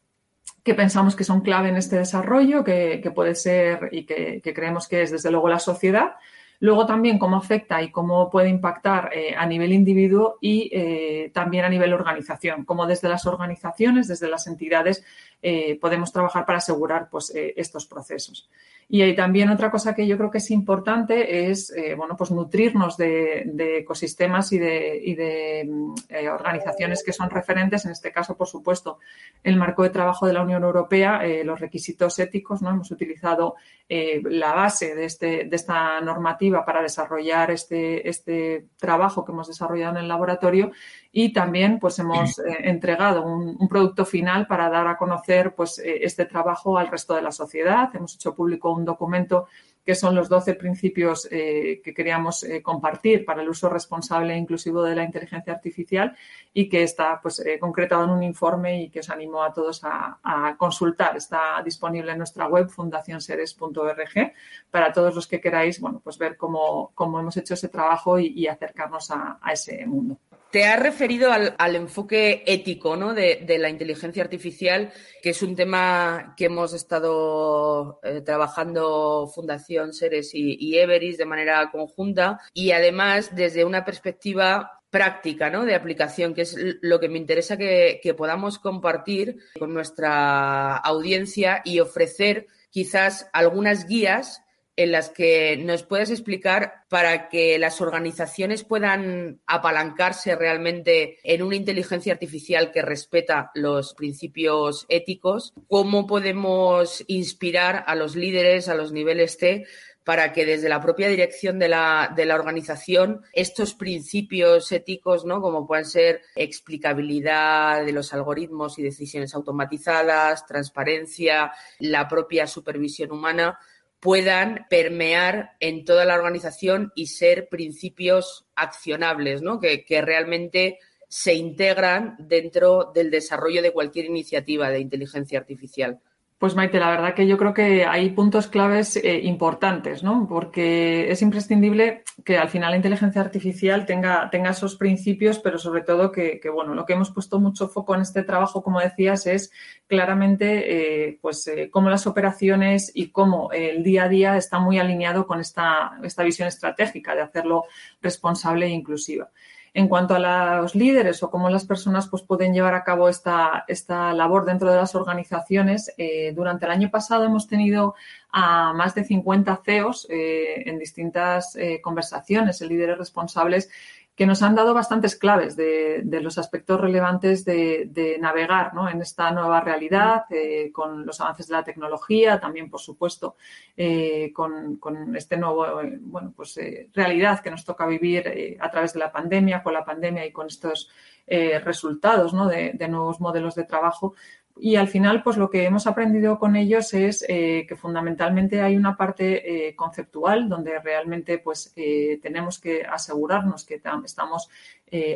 que 0.62 0.74
pensamos 0.74 1.16
que 1.16 1.24
son 1.24 1.40
clave 1.40 1.70
en 1.70 1.76
este 1.76 1.96
desarrollo, 1.96 2.64
que, 2.64 3.00
que 3.02 3.10
puede 3.10 3.34
ser 3.34 3.88
y 3.92 4.04
que, 4.04 4.40
que 4.42 4.54
creemos 4.54 4.88
que 4.88 5.02
es 5.02 5.10
desde 5.10 5.30
luego 5.30 5.48
la 5.48 5.58
sociedad, 5.58 6.16
Luego 6.60 6.86
también 6.86 7.18
cómo 7.18 7.36
afecta 7.36 7.82
y 7.82 7.90
cómo 7.90 8.30
puede 8.30 8.48
impactar 8.48 9.10
eh, 9.12 9.34
a 9.36 9.44
nivel 9.46 9.72
individuo 9.72 10.38
y 10.40 10.70
eh, 10.72 11.30
también 11.34 11.64
a 11.64 11.68
nivel 11.68 11.92
organización, 11.92 12.64
cómo 12.64 12.86
desde 12.86 13.08
las 13.08 13.26
organizaciones, 13.26 14.08
desde 14.08 14.28
las 14.28 14.46
entidades, 14.46 15.04
eh, 15.42 15.78
podemos 15.80 16.12
trabajar 16.12 16.46
para 16.46 16.58
asegurar 16.58 17.08
pues, 17.10 17.32
estos 17.34 17.86
procesos. 17.86 18.48
Y 18.88 19.02
hay 19.02 19.14
también 19.14 19.48
otra 19.50 19.70
cosa 19.70 19.94
que 19.94 20.06
yo 20.06 20.16
creo 20.16 20.30
que 20.30 20.38
es 20.38 20.50
importante 20.50 21.48
es, 21.50 21.72
bueno, 21.96 22.16
pues 22.18 22.30
nutrirnos 22.30 22.98
de, 22.98 23.78
ecosistemas 23.78 24.52
y 24.52 24.58
de, 24.58 25.66
mm, 25.66 25.94
eh, 26.10 26.28
organizaciones 26.28 27.02
que 27.02 27.12
son 27.12 27.30
referentes. 27.30 27.86
En 27.86 27.92
este 27.92 28.12
caso, 28.12 28.36
por 28.36 28.46
supuesto, 28.46 28.98
el 29.42 29.56
marco 29.56 29.82
de 29.82 29.90
trabajo 29.90 30.26
de 30.26 30.34
la 30.34 30.42
Unión 30.42 30.62
Europea, 30.64 31.22
los 31.44 31.60
requisitos 31.60 32.18
éticos, 32.18 32.60
¿no? 32.60 32.70
Hemos 32.70 32.90
utilizado 32.90 33.54
la 33.88 34.54
base 34.54 34.94
de, 34.94 35.04
este, 35.06 35.44
de 35.44 35.56
esta 35.56 36.00
normativa 36.00 36.43
para 36.50 36.82
desarrollar 36.82 37.50
este, 37.50 38.08
este 38.08 38.68
trabajo 38.76 39.24
que 39.24 39.32
hemos 39.32 39.48
desarrollado 39.48 39.96
en 39.96 40.02
el 40.02 40.08
laboratorio 40.08 40.72
y 41.12 41.32
también 41.32 41.78
pues 41.78 41.98
hemos 41.98 42.40
entregado 42.60 43.22
un, 43.22 43.56
un, 43.58 43.68
producto 43.68 44.04
final 44.04 44.46
para 44.46 44.68
dar 44.68 44.86
a 44.86 44.96
conocer 44.96 45.54
pues 45.54 45.80
este 45.84 46.26
trabajo 46.26 46.76
al 46.76 46.88
resto 46.88 47.14
de 47.14 47.22
la 47.22 47.32
sociedad. 47.32 47.90
Hemos 47.94 48.14
hecho 48.14 48.34
público 48.34 48.72
un 48.72 48.84
documento 48.84 49.46
que 49.84 49.94
son 49.94 50.14
los 50.14 50.28
12 50.28 50.54
principios 50.54 51.28
eh, 51.30 51.80
que 51.84 51.92
queríamos 51.92 52.42
eh, 52.42 52.62
compartir 52.62 53.24
para 53.24 53.42
el 53.42 53.48
uso 53.48 53.68
responsable 53.68 54.32
e 54.34 54.38
inclusivo 54.38 54.82
de 54.82 54.96
la 54.96 55.04
inteligencia 55.04 55.52
artificial 55.52 56.16
y 56.54 56.68
que 56.68 56.82
está 56.82 57.20
pues, 57.20 57.40
eh, 57.40 57.58
concretado 57.58 58.04
en 58.04 58.10
un 58.10 58.22
informe 58.22 58.82
y 58.82 58.90
que 58.90 59.00
os 59.00 59.10
animo 59.10 59.42
a 59.42 59.52
todos 59.52 59.82
a, 59.84 60.18
consultar. 60.56 61.16
Está 61.16 61.62
disponible 61.64 62.12
en 62.12 62.18
nuestra 62.18 62.46
web 62.46 62.68
fundacionseres.org 62.68 64.32
para 64.70 64.92
todos 64.92 65.14
los 65.14 65.26
que 65.26 65.40
queráis 65.40 65.80
bueno, 65.80 66.00
pues 66.02 66.16
ver 66.16 66.36
cómo, 66.36 66.92
cómo 66.94 67.20
hemos 67.20 67.36
hecho 67.36 67.54
ese 67.54 67.68
trabajo 67.68 68.18
y, 68.18 68.46
acercarnos 68.46 69.10
a 69.10 69.38
ese 69.52 69.84
mundo. 69.86 70.18
Te 70.54 70.66
has 70.66 70.78
referido 70.78 71.32
al, 71.32 71.74
enfoque 71.74 72.44
ético 72.46 72.94
¿no? 72.94 73.12
de, 73.12 73.44
la 73.58 73.68
inteligencia 73.68 74.22
artificial, 74.22 74.92
que 75.20 75.30
es 75.30 75.42
un 75.42 75.56
tema 75.56 76.32
que 76.36 76.44
hemos 76.44 76.74
estado 76.74 77.98
eh, 78.04 78.20
trabajando 78.20 79.26
Fundación 79.34 79.92
Seres 79.92 80.30
y, 80.32 80.78
Everis 80.78 81.18
de 81.18 81.24
manera 81.24 81.72
conjunta 81.72 82.38
y 82.52 82.70
además 82.70 83.34
desde 83.34 83.64
una 83.64 83.84
perspectiva 83.84 84.80
práctica 84.90 85.50
¿no? 85.50 85.64
de 85.64 85.74
aplicación, 85.74 86.34
que 86.34 86.42
es 86.42 86.56
lo 86.82 87.00
que 87.00 87.08
me 87.08 87.18
interesa 87.18 87.56
que 87.56 88.14
podamos 88.16 88.60
compartir 88.60 89.38
con 89.58 89.74
nuestra 89.74 90.76
audiencia 90.76 91.62
y 91.64 91.80
ofrecer 91.80 92.46
quizás 92.70 93.28
algunas 93.32 93.88
guías 93.88 94.43
en 94.76 94.92
las 94.92 95.10
que 95.10 95.56
nos 95.56 95.82
puedes 95.82 96.10
explicar 96.10 96.84
para 96.88 97.28
que 97.28 97.58
las 97.58 97.80
organizaciones 97.80 98.64
puedan 98.64 99.40
apalancarse 99.46 100.34
realmente 100.36 101.18
en 101.22 101.42
una 101.42 101.56
inteligencia 101.56 102.12
artificial 102.12 102.72
que 102.72 102.82
respeta 102.82 103.50
los 103.54 103.94
principios 103.94 104.86
éticos, 104.88 105.52
cómo 105.68 106.06
podemos 106.06 107.04
inspirar 107.06 107.84
a 107.86 107.94
los 107.94 108.16
líderes 108.16 108.68
a 108.68 108.74
los 108.74 108.92
niveles 108.92 109.38
T 109.38 109.66
para 110.04 110.32
que 110.32 110.44
desde 110.44 110.68
la 110.68 110.82
propia 110.82 111.08
dirección 111.08 111.58
de 111.58 111.68
la, 111.68 112.12
de 112.14 112.26
la, 112.26 112.34
organización 112.34 113.22
estos 113.32 113.74
principios 113.74 114.70
éticos, 114.70 115.24
¿no? 115.24 115.40
como 115.40 115.66
pueden 115.66 115.86
ser 115.86 116.20
explicabilidad 116.36 117.84
de 117.84 117.92
los 117.92 118.12
algoritmos 118.12 118.78
y 118.78 118.82
decisiones 118.82 119.34
automatizadas, 119.34 120.44
transparencia, 120.46 121.52
la 121.78 122.06
propia 122.06 122.46
supervisión 122.46 123.12
humana, 123.12 123.58
puedan 124.04 124.66
permear 124.68 125.52
en 125.60 125.86
toda 125.86 126.04
la 126.04 126.14
organización 126.14 126.92
y 126.94 127.06
ser 127.06 127.48
principios 127.48 128.44
accionables, 128.54 129.40
¿no? 129.40 129.58
que, 129.58 129.82
que 129.86 130.02
realmente 130.02 130.78
se 131.08 131.32
integran 131.32 132.14
dentro 132.18 132.92
del 132.94 133.10
desarrollo 133.10 133.62
de 133.62 133.72
cualquier 133.72 134.04
iniciativa 134.04 134.68
de 134.68 134.80
inteligencia 134.80 135.38
artificial. 135.38 136.02
Pues 136.44 136.56
Maite, 136.56 136.78
la 136.78 136.90
verdad 136.90 137.14
que 137.14 137.26
yo 137.26 137.38
creo 137.38 137.54
que 137.54 137.86
hay 137.86 138.10
puntos 138.10 138.48
claves 138.48 138.96
eh, 138.96 139.20
importantes, 139.22 140.02
¿no? 140.02 140.26
Porque 140.28 141.10
es 141.10 141.22
imprescindible 141.22 142.02
que 142.22 142.36
al 142.36 142.50
final 142.50 142.72
la 142.72 142.76
inteligencia 142.76 143.22
artificial 143.22 143.86
tenga, 143.86 144.28
esos 144.50 144.76
principios, 144.76 145.38
pero 145.38 145.56
sobre 145.58 145.80
todo 145.80 146.12
que, 146.12 146.38
bueno, 146.52 146.74
lo 146.74 146.84
que 146.84 146.92
hemos 146.92 147.10
puesto 147.12 147.40
mucho 147.40 147.68
foco 147.68 147.94
en 147.94 148.02
este 148.02 148.24
trabajo, 148.24 148.62
como 148.62 148.80
decías, 148.80 149.26
es 149.26 149.52
claramente 149.86 151.06
eh, 151.06 151.18
pues 151.22 151.46
eh, 151.46 151.70
cómo 151.70 151.88
las 151.88 152.06
operaciones 152.06 152.92
y 152.94 153.08
cómo 153.08 153.50
el 153.50 153.82
día 153.82 154.04
a 154.04 154.08
día 154.10 154.36
está 154.36 154.58
muy 154.58 154.78
alineado 154.78 155.26
con 155.26 155.40
esta 155.40 155.96
visión 156.22 156.46
estratégica 156.46 157.14
de 157.14 157.22
hacerlo 157.22 157.64
responsable 158.02 158.66
e 158.66 158.68
inclusiva 158.68 159.30
en 159.76 159.88
cuanto 159.88 160.14
a 160.14 160.60
los 160.60 160.76
líderes 160.76 161.20
o 161.24 161.30
cómo 161.30 161.50
las 161.50 161.66
personas 161.66 162.08
pues, 162.08 162.22
pueden 162.22 162.54
llevar 162.54 162.74
a 162.74 162.84
cabo 162.84 163.08
esta, 163.08 163.64
esta 163.66 164.12
labor 164.12 164.44
dentro 164.44 164.70
de 164.70 164.76
las 164.76 164.94
organizaciones, 164.94 165.92
eh, 165.98 166.32
durante 166.32 166.64
el 166.64 166.70
año 166.70 166.90
pasado 166.92 167.24
hemos 167.24 167.48
tenido 167.48 167.96
a 168.30 168.72
más 168.72 168.94
de 168.94 169.02
50 169.02 169.62
CEOs 169.64 170.06
eh, 170.10 170.62
en 170.66 170.78
distintas 170.78 171.56
eh, 171.56 171.80
conversaciones, 171.82 172.60
líderes 172.60 172.98
responsables 172.98 173.68
que 174.14 174.26
nos 174.26 174.42
han 174.42 174.54
dado 174.54 174.74
bastantes 174.74 175.16
claves 175.16 175.56
de, 175.56 176.02
los 176.22 176.38
aspectos 176.38 176.80
relevantes 176.80 177.44
de, 177.44 178.16
navegar 178.20 178.72
en 178.90 179.00
esta 179.00 179.30
nueva 179.32 179.60
realidad, 179.60 180.24
eh, 180.30 180.70
con 180.72 181.04
los 181.04 181.20
avances 181.20 181.48
de 181.48 181.54
la 181.54 181.64
tecnología, 181.64 182.38
también, 182.38 182.70
por 182.70 182.80
supuesto, 182.80 183.36
eh, 183.76 184.32
con, 184.32 184.78
este 185.16 185.36
nuevo, 185.36 185.80
eh, 185.80 185.98
bueno, 186.00 186.32
pues 186.36 186.58
realidad 186.92 187.40
que 187.40 187.50
nos 187.50 187.64
toca 187.64 187.86
vivir 187.86 188.56
a 188.60 188.70
través 188.70 188.92
de 188.92 189.00
la 189.00 189.10
pandemia, 189.10 189.62
con 189.62 189.72
la 189.74 189.84
pandemia 189.84 190.24
y 190.24 190.32
con 190.32 190.46
estos 190.46 190.90
resultados 191.26 192.32
de, 192.50 192.88
nuevos 192.88 193.18
modelos 193.18 193.54
de 193.54 193.64
trabajo, 193.64 194.14
y 194.56 194.76
al 194.76 194.86
final, 194.86 195.22
pues 195.24 195.36
lo 195.36 195.50
que 195.50 195.64
hemos 195.64 195.88
aprendido 195.88 196.38
con 196.38 196.54
ellos 196.54 196.94
es 196.94 197.24
eh, 197.28 197.66
que 197.68 197.74
fundamentalmente 197.74 198.62
hay 198.62 198.76
una 198.76 198.96
parte 198.96 199.68
eh, 199.68 199.74
conceptual 199.74 200.48
donde 200.48 200.78
realmente 200.78 201.38
pues 201.38 201.72
eh, 201.74 202.20
tenemos 202.22 202.60
que 202.60 202.84
asegurarnos 202.84 203.64
que 203.64 203.80
estamos 204.04 204.48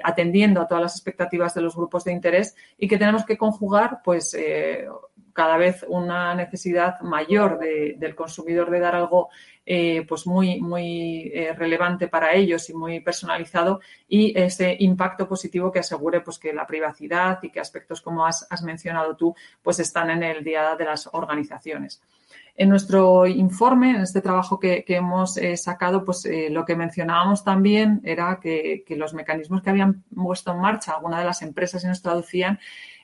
atendiendo 0.02 0.60
a 0.60 0.66
todas 0.66 0.82
las 0.82 0.94
expectativas 0.96 1.54
de 1.54 1.60
los 1.60 1.76
grupos 1.76 2.02
de 2.02 2.12
interés 2.12 2.56
y 2.76 2.88
que 2.88 2.98
tenemos 2.98 3.24
que 3.24 3.36
conjugar 3.36 4.00
pues 4.02 4.34
cada 5.38 5.56
vez 5.56 5.84
una 5.86 6.34
necesidad 6.34 7.00
mayor 7.00 7.60
del 7.60 8.16
consumidor 8.16 8.70
de 8.70 8.80
dar 8.80 8.96
algo 8.96 9.28
eh, 9.64 10.04
pues 10.08 10.26
muy, 10.26 10.60
muy 10.60 11.30
eh, 11.32 11.52
relevante 11.52 12.08
para 12.08 12.32
ellos 12.34 12.68
y 12.70 12.74
muy 12.74 12.98
personalizado 12.98 13.80
y 14.08 14.36
ese 14.36 14.74
impacto 14.80 15.28
positivo 15.28 15.70
que 15.70 15.78
asegure 15.78 16.22
pues, 16.22 16.40
que 16.40 16.52
la 16.52 16.66
privacidad 16.66 17.38
y 17.42 17.50
que 17.50 17.60
aspectos 17.60 18.00
como 18.00 18.26
has, 18.26 18.48
mencionado 18.64 19.14
tú 19.14 19.32
pues 19.62 19.78
están 19.78 20.10
en 20.10 20.24
el 20.24 20.42
día 20.42 20.74
de 20.74 20.86
las 20.86 21.08
organizaciones. 21.12 22.02
En 22.60 22.68
nuestro 22.68 23.26
informe, 23.26 23.90
en 23.90 24.00
este 24.00 24.20
trabajo 24.20 24.58
que, 24.58 24.84
hemos 24.88 25.36
eh, 25.36 25.56
sacado, 25.56 26.04
pues 26.04 26.28
lo 26.50 26.64
que 26.64 26.74
mencionábamos 26.74 27.44
también 27.44 28.00
era 28.04 28.40
que, 28.42 28.84
los 28.96 29.14
mecanismos 29.14 29.62
que 29.62 29.70
habían 29.70 30.02
puesto 30.14 30.50
en 30.50 30.60
marcha 30.60 30.92
algunas 30.92 31.20
de 31.20 31.26
las 31.26 31.42
empresas 31.42 31.84
y 31.84 31.86
nos 31.86 32.02
traducían 32.02 32.58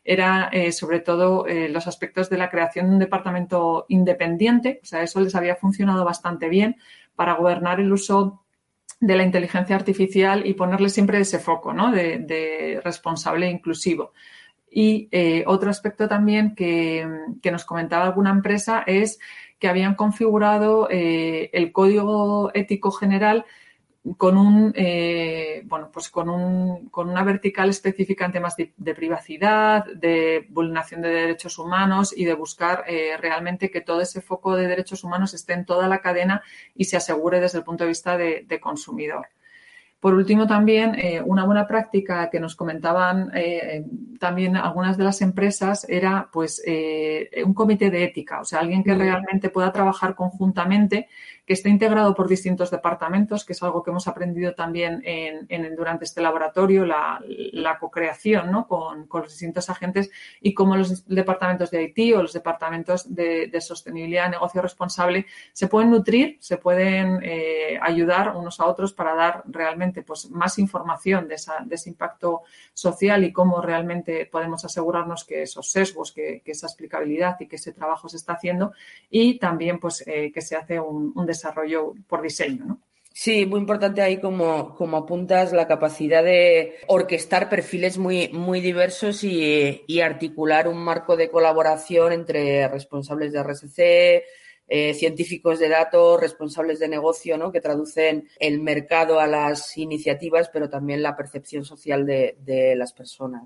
era 0.05 0.51
eh, 0.53 0.71
sobre 0.71 1.01
todo 1.01 1.47
eh, 1.47 1.69
los 1.71 1.87
aspectos 1.87 2.29
de 2.29 2.37
la 2.37 2.51
creación 2.51 2.87
de 2.87 2.93
un 2.93 2.99
departamento 2.99 3.87
independiente, 3.89 4.81
o 4.83 4.87
sea, 4.87 5.03
eso 5.03 5.21
les 5.21 5.35
había 5.35 5.57
funcionado 5.57 6.05
bastante 6.05 6.49
bien 6.49 6.77
para 7.17 7.35
gobernar 7.35 7.81
el 7.81 7.91
uso 7.91 8.43
de 9.01 9.17
la 9.17 9.25
inteligencia 9.25 9.77
artificial 9.77 10.47
y 10.47 10.55
ponerle 10.55 10.91
siempre 10.91 11.19
ese 11.21 11.39
foco 11.39 11.73
¿no? 11.73 11.91
de, 11.91 12.81
responsable 12.85 13.47
e 13.47 13.51
inclusivo. 13.51 14.13
Y 14.77 15.09
eh, 15.13 15.45
otro 15.47 15.71
aspecto 15.71 16.09
también 16.09 16.55
que, 16.57 17.07
nos 17.51 17.65
comentaba 17.65 18.07
alguna 18.07 18.31
empresa 18.31 18.83
es 18.87 19.21
que 19.61 19.69
habían 19.69 19.95
configurado 19.95 20.89
el 20.91 21.73
código 21.73 22.51
ético 22.55 22.91
general 22.91 23.45
con 24.19 24.37
un 24.37 24.73
eh, 24.77 25.63
bueno 25.65 25.91
pues 25.91 26.11
con 26.11 26.29
un 26.29 26.91
con 26.91 27.09
una 27.09 27.25
vertical 27.25 27.71
específica 27.71 28.27
en 28.27 28.33
temas 28.33 28.55
de, 28.57 28.95
privacidad, 28.95 29.87
de 29.87 30.47
vulneración 30.51 31.01
de 31.01 31.09
derechos 31.09 31.59
humanos 31.59 32.13
y 32.15 32.27
de 32.27 32.35
buscar 32.35 32.85
eh, 32.87 33.17
realmente 33.19 33.71
que 33.71 33.81
todo 33.81 34.03
ese 34.03 34.21
foco 34.21 34.57
de 34.57 34.67
derechos 34.69 35.05
humanos 35.05 35.33
esté 35.33 35.55
en 35.55 35.65
toda 35.65 35.89
la 35.89 36.01
cadena 36.01 36.43
y 36.75 36.85
se 36.85 36.99
asegure 36.99 37.41
desde 37.41 37.59
el 37.59 37.65
punto 37.65 37.85
de 37.85 37.89
vista 37.89 38.19
de, 38.19 38.61
consumidor. 38.61 39.29
Por 40.01 40.15
último, 40.15 40.47
también 40.47 40.95
eh, 40.97 41.23
una 41.25 41.45
buena 41.45 41.67
práctica 41.67 42.29
que 42.29 42.39
nos 42.39 42.57
comentaban 42.57 43.31
eh, 43.35 43.87
también 44.21 44.57
algunas 44.57 44.99
de 44.99 45.05
las 45.05 45.23
empresas 45.23 45.87
era 45.89 46.29
pues 46.31 46.63
un 47.45 47.55
comité 47.55 47.91
de 47.91 48.05
ética, 48.05 48.41
o 48.41 48.45
sea, 48.45 48.61
alguien 48.61 48.85
que 48.85 48.95
realmente 48.95 49.49
pueda 49.49 49.73
trabajar 49.73 50.15
conjuntamente 50.15 51.09
que 51.47 51.53
esté 51.53 51.69
integrado 51.69 52.15
por 52.15 52.27
distintos 52.27 52.71
departamentos, 52.71 53.45
que 53.45 53.53
es 53.53 53.63
algo 53.63 53.83
que 53.83 53.91
hemos 53.91 54.09
aprendido 54.09 54.55
también 54.55 55.03
en, 55.05 55.75
durante 55.77 56.05
este 56.05 56.23
laboratorio, 56.23 56.87
la, 56.87 57.21
co-creación 57.79 58.51
¿no? 58.51 58.67
con, 58.67 59.07
los 59.13 59.29
distintos 59.29 59.69
agentes 59.69 60.11
y 60.41 60.55
cómo 60.55 60.77
los 60.77 61.07
departamentos 61.07 61.71
de 61.71 61.83
IT 61.83 62.17
o 62.17 62.23
los 62.23 62.33
departamentos 62.33 63.15
de, 63.15 63.51
sostenibilidad, 63.61 64.31
negocio 64.31 64.63
responsable, 64.63 65.27
se 65.53 65.69
pueden 65.69 65.91
nutrir, 65.91 66.39
se 66.41 66.57
pueden 66.57 67.21
eh, 67.23 67.79
ayudar 67.81 68.35
unos 68.37 68.61
a 68.61 68.67
otros 68.67 68.93
para 68.93 69.15
dar 69.15 69.43
realmente 69.47 70.03
pues, 70.03 70.31
más 70.31 70.59
información 70.59 71.29
de, 71.29 71.35
ese 71.35 71.91
impacto 71.91 72.43
social 72.73 73.23
y 73.25 73.33
cómo 73.33 73.61
realmente 73.61 74.27
podemos 74.27 74.65
asegurarnos 74.65 75.25
que 75.25 75.43
esos 75.43 75.71
sesgos, 75.71 76.13
que, 76.13 76.43
esa 76.45 76.67
explicabilidad 76.67 77.37
y 77.41 77.49
que 77.49 77.57
ese 77.57 77.73
trabajo 77.73 78.09
se 78.09 78.17
está 78.17 78.35
haciendo 78.35 78.73
y 79.11 79.39
también 79.39 79.79
pues, 79.79 80.05
eh, 80.07 80.31
que 80.33 80.41
se 80.41 80.57
hace 80.57 80.79
un, 80.81 81.13
un 81.15 81.27
desarrollo 81.35 81.95
por 82.09 82.23
diseño, 82.23 82.65
¿no? 82.65 82.81
Sí, 83.17 83.47
muy 83.47 83.61
importante 83.61 84.03
ahí 84.03 84.19
como, 84.21 84.75
como 84.75 84.97
apuntas 84.97 85.53
la 85.53 85.69
capacidad 85.69 86.25
de 86.25 86.81
orquestar 86.89 87.49
perfiles 87.49 87.97
muy, 87.97 88.29
muy 88.31 88.61
diversos 88.61 89.23
y, 89.23 90.01
articular 90.01 90.67
un 90.67 90.79
marco 90.79 91.17
de 91.17 91.31
colaboración 91.31 92.13
entre 92.13 92.67
responsables 92.67 93.33
de 93.33 93.39
RSC, 93.39 94.25
eh, 94.67 94.95
científicos 94.95 95.61
de 95.61 95.69
datos, 95.69 96.21
responsables 96.21 96.81
de 96.81 96.89
negocio, 96.89 97.39
¿no? 97.39 97.53
que 97.53 97.61
traducen 97.61 98.29
el 98.41 98.61
mercado 98.61 99.21
a 99.21 99.29
las 99.29 99.79
iniciativas, 99.79 100.51
pero 100.53 100.69
también 100.69 101.01
la 101.01 101.17
percepción 101.17 101.65
social 101.65 102.05
de, 102.05 102.75
las 102.77 102.93
personas. 102.93 103.45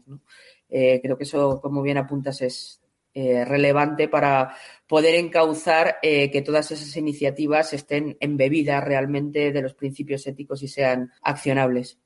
Eh, 0.70 0.98
creo 1.02 1.18
que 1.18 1.24
eso, 1.24 1.60
como 1.60 1.82
bien 1.82 1.98
apuntas, 1.98 2.40
es 2.40 2.77
eh, 3.14 3.44
relevante 3.44 4.08
para 4.08 4.56
poder 4.86 5.14
encauzar 5.14 5.98
eh, 6.02 6.30
que 6.30 6.42
todas 6.42 6.70
esas 6.70 6.96
iniciativas 6.96 7.72
estén 7.72 8.16
embebidas 8.20 8.84
realmente 8.84 9.52
de 9.52 9.62
los 9.62 9.74
principios 9.74 10.26
éticos 10.26 10.62
y 10.62 10.68
sean 10.68 11.12
accionables. 11.22 11.98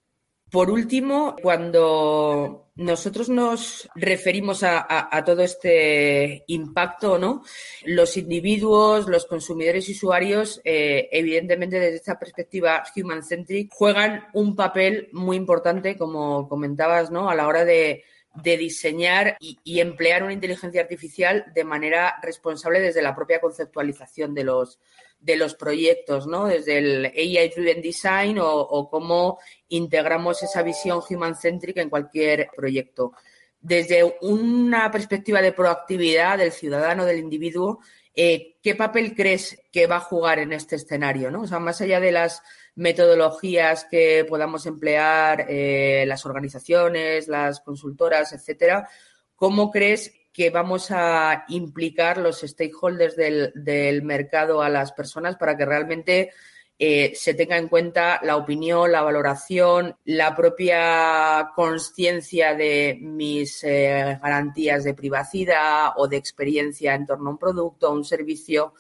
Por 0.52 0.70
último, 0.70 1.34
cuando 1.42 2.68
nosotros 2.74 3.30
nos 3.30 3.88
referimos 3.94 4.62
a, 4.62 5.22
todo 5.24 5.42
este 5.42 6.44
impacto, 6.46 7.18
¿no? 7.18 7.42
Los 7.86 8.18
individuos, 8.18 9.08
los 9.08 9.24
consumidores 9.24 9.88
y 9.88 9.92
usuarios, 9.92 10.60
eh, 10.62 11.08
evidentemente 11.10 11.80
desde 11.80 11.96
esta 11.96 12.18
perspectiva 12.18 12.82
human-centric, 12.94 13.72
juegan 13.72 14.24
un 14.34 14.54
papel 14.54 15.08
muy 15.12 15.38
importante, 15.38 15.96
como 15.96 16.46
comentabas, 16.50 17.10
¿no? 17.10 17.30
A 17.30 17.34
la 17.34 17.48
hora 17.48 17.64
de 17.64 18.04
de 18.34 18.56
diseñar 18.56 19.36
y, 19.40 19.80
emplear 19.80 20.22
una 20.22 20.32
inteligencia 20.32 20.80
artificial 20.80 21.52
de 21.54 21.64
manera 21.64 22.18
responsable 22.22 22.80
desde 22.80 23.02
la 23.02 23.14
propia 23.14 23.40
conceptualización 23.40 24.34
de 24.34 24.44
los, 24.44 24.78
de 25.20 25.36
los 25.36 25.54
proyectos, 25.54 26.26
¿no? 26.26 26.46
Desde 26.46 26.78
el 26.78 27.04
AI 27.06 27.48
Driven 27.54 27.82
Design 27.82 28.38
o, 28.40 28.88
cómo 28.90 29.38
integramos 29.68 30.42
esa 30.42 30.62
visión 30.62 31.00
human-centric 31.08 31.76
en 31.76 31.90
cualquier 31.90 32.48
proyecto. 32.56 33.12
Desde 33.60 34.16
una 34.22 34.90
perspectiva 34.90 35.42
de 35.42 35.52
proactividad 35.52 36.38
del 36.38 36.52
ciudadano, 36.52 37.04
del 37.04 37.18
individuo, 37.18 37.80
eh, 38.14 38.56
¿qué 38.62 38.74
papel 38.74 39.14
crees 39.14 39.62
que 39.70 39.86
va 39.86 39.96
a 39.96 40.00
jugar 40.00 40.38
en 40.38 40.52
este 40.52 40.76
escenario? 40.76 41.30
¿no? 41.30 41.42
O 41.42 41.46
sea, 41.46 41.58
más 41.58 41.80
allá 41.80 42.00
de 42.00 42.12
las 42.12 42.42
metodologías 42.74 43.86
que 43.90 44.24
podamos 44.28 44.66
emplear 44.66 45.46
eh, 45.48 46.04
las 46.06 46.24
organizaciones, 46.24 47.28
las 47.28 47.60
consultoras, 47.60 48.32
etcétera, 48.32 48.88
¿cómo 49.36 49.70
crees 49.70 50.12
que 50.32 50.48
vamos 50.48 50.90
a 50.90 51.44
implicar 51.48 52.16
los 52.16 52.40
stakeholders 52.40 53.16
del, 53.16 54.02
mercado 54.02 54.62
a 54.62 54.70
las 54.70 54.92
personas 54.92 55.36
para 55.36 55.56
que 55.58 55.66
realmente 55.66 56.30
eh, 56.78 57.12
se 57.14 57.34
tenga 57.34 57.58
en 57.58 57.68
cuenta 57.68 58.18
la 58.22 58.36
opinión, 58.38 58.90
la 58.90 59.02
valoración, 59.02 59.94
la 60.06 60.34
propia 60.34 61.50
conciencia 61.54 62.54
de 62.54 62.98
mis 62.98 63.62
eh, 63.62 64.18
garantías 64.22 64.84
de 64.84 64.94
privacidad 64.94 65.90
o 65.96 66.08
de 66.08 66.16
experiencia 66.16 66.94
en 66.94 67.06
torno 67.06 67.28
a 67.28 67.32
un 67.32 67.38
producto 67.38 67.90
o 67.90 67.92
un 67.92 68.04
servicio. 68.04 68.72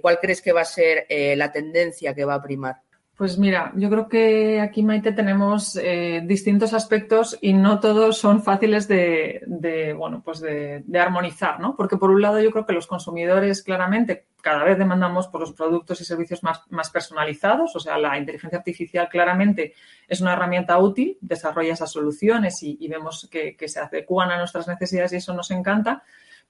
¿Cuál 0.00 0.20
crees 0.20 0.40
que 0.40 0.52
va 0.52 0.60
a 0.60 0.64
ser 0.64 1.04
la 1.36 1.50
tendencia 1.50 2.14
que 2.14 2.24
va 2.24 2.34
a 2.34 2.42
primar? 2.42 2.84
Pues 3.16 3.38
mira, 3.38 3.72
yo 3.76 3.88
creo 3.90 4.08
que 4.08 4.60
aquí, 4.60 4.82
Maite, 4.82 5.12
tenemos 5.12 5.76
eh, 5.76 6.20
distintos 6.24 6.74
aspectos 6.74 7.38
y 7.40 7.52
no 7.52 7.78
todos 7.78 8.18
son 8.18 8.42
fáciles 8.42 8.88
de, 8.88 9.94
bueno, 9.96 10.20
pues 10.24 10.40
de, 10.40 10.82
armonizar, 10.98 11.60
¿no? 11.60 11.76
Porque 11.76 11.96
por 11.96 12.10
un 12.10 12.20
lado 12.20 12.40
yo 12.40 12.50
creo 12.50 12.66
que 12.66 12.72
los 12.72 12.88
consumidores 12.88 13.62
claramente 13.62 14.26
cada 14.42 14.64
vez 14.64 14.78
demandamos 14.78 15.28
por 15.28 15.40
los 15.40 15.52
productos 15.52 16.00
y 16.00 16.04
servicios 16.04 16.42
más, 16.42 16.90
personalizados, 16.90 17.76
o 17.76 17.78
sea, 17.78 17.98
la 17.98 18.18
inteligencia 18.18 18.58
artificial 18.58 19.08
claramente 19.08 19.74
es 20.08 20.20
una 20.20 20.32
herramienta 20.32 20.76
útil, 20.78 21.16
desarrolla 21.20 21.72
esas 21.72 21.92
soluciones 21.92 22.64
y, 22.64 22.88
vemos 22.88 23.28
que, 23.30 23.54
que 23.56 23.68
se 23.68 23.78
adecuan 23.78 24.32
a 24.32 24.38
nuestras 24.38 24.66
necesidades 24.66 25.12
y 25.12 25.16
eso 25.16 25.34
nos 25.34 25.52
encanta 25.52 26.02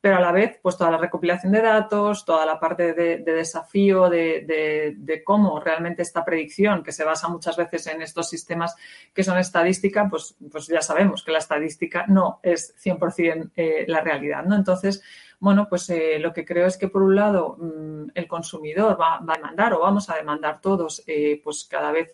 pero 0.05 0.19
a 0.19 0.21
la 0.21 0.33
vez, 0.33 0.59
pues 0.61 0.77
toda 0.77 0.91
la 0.91 0.99
recopilación 0.99 1.51
de 1.51 1.63
datos, 1.63 2.27
toda 2.27 2.45
la 2.45 2.61
parte 2.61 2.93
de, 2.93 3.21
desafío 3.21 4.11
de, 4.11 5.23
cómo 5.25 5.59
realmente 5.61 6.03
esta 6.03 6.27
predicción, 6.27 6.83
que 6.83 6.93
se 6.93 7.05
basa 7.05 7.29
muchas 7.29 7.57
veces 7.57 7.87
en 7.87 8.03
estos 8.03 8.29
sistemas 8.29 8.77
que 9.15 9.25
son 9.25 9.39
estadística, 9.39 10.07
pues, 10.11 10.37
pues 10.53 10.67
ya 10.67 10.83
sabemos 10.83 11.25
que 11.25 11.33
la 11.33 11.39
estadística 11.39 12.05
no 12.07 12.39
es 12.43 12.75
100% 12.85 13.53
eh, 13.57 13.87
la 13.89 14.03
realidad, 14.03 14.45
¿no? 14.45 14.57
Entonces, 14.57 15.03
bueno, 15.41 15.69
pues 15.71 15.89
eh, 15.89 16.19
lo 16.19 16.35
que 16.35 16.45
creo 16.45 16.67
es 16.67 16.77
que 16.77 16.89
por 16.89 17.03
un 17.03 17.17
lado 17.17 17.57
mm, 17.59 18.11
el 18.15 18.29
consumidor 18.29 19.01
va, 19.01 19.17
a 19.27 19.37
demandar 19.37 19.73
o 19.73 19.81
vamos 19.81 20.11
a 20.11 20.17
demandar 20.17 20.61
todos, 20.61 21.03
eh, 21.07 21.41
pues 21.43 21.65
cada 21.65 21.93
vez 21.93 22.13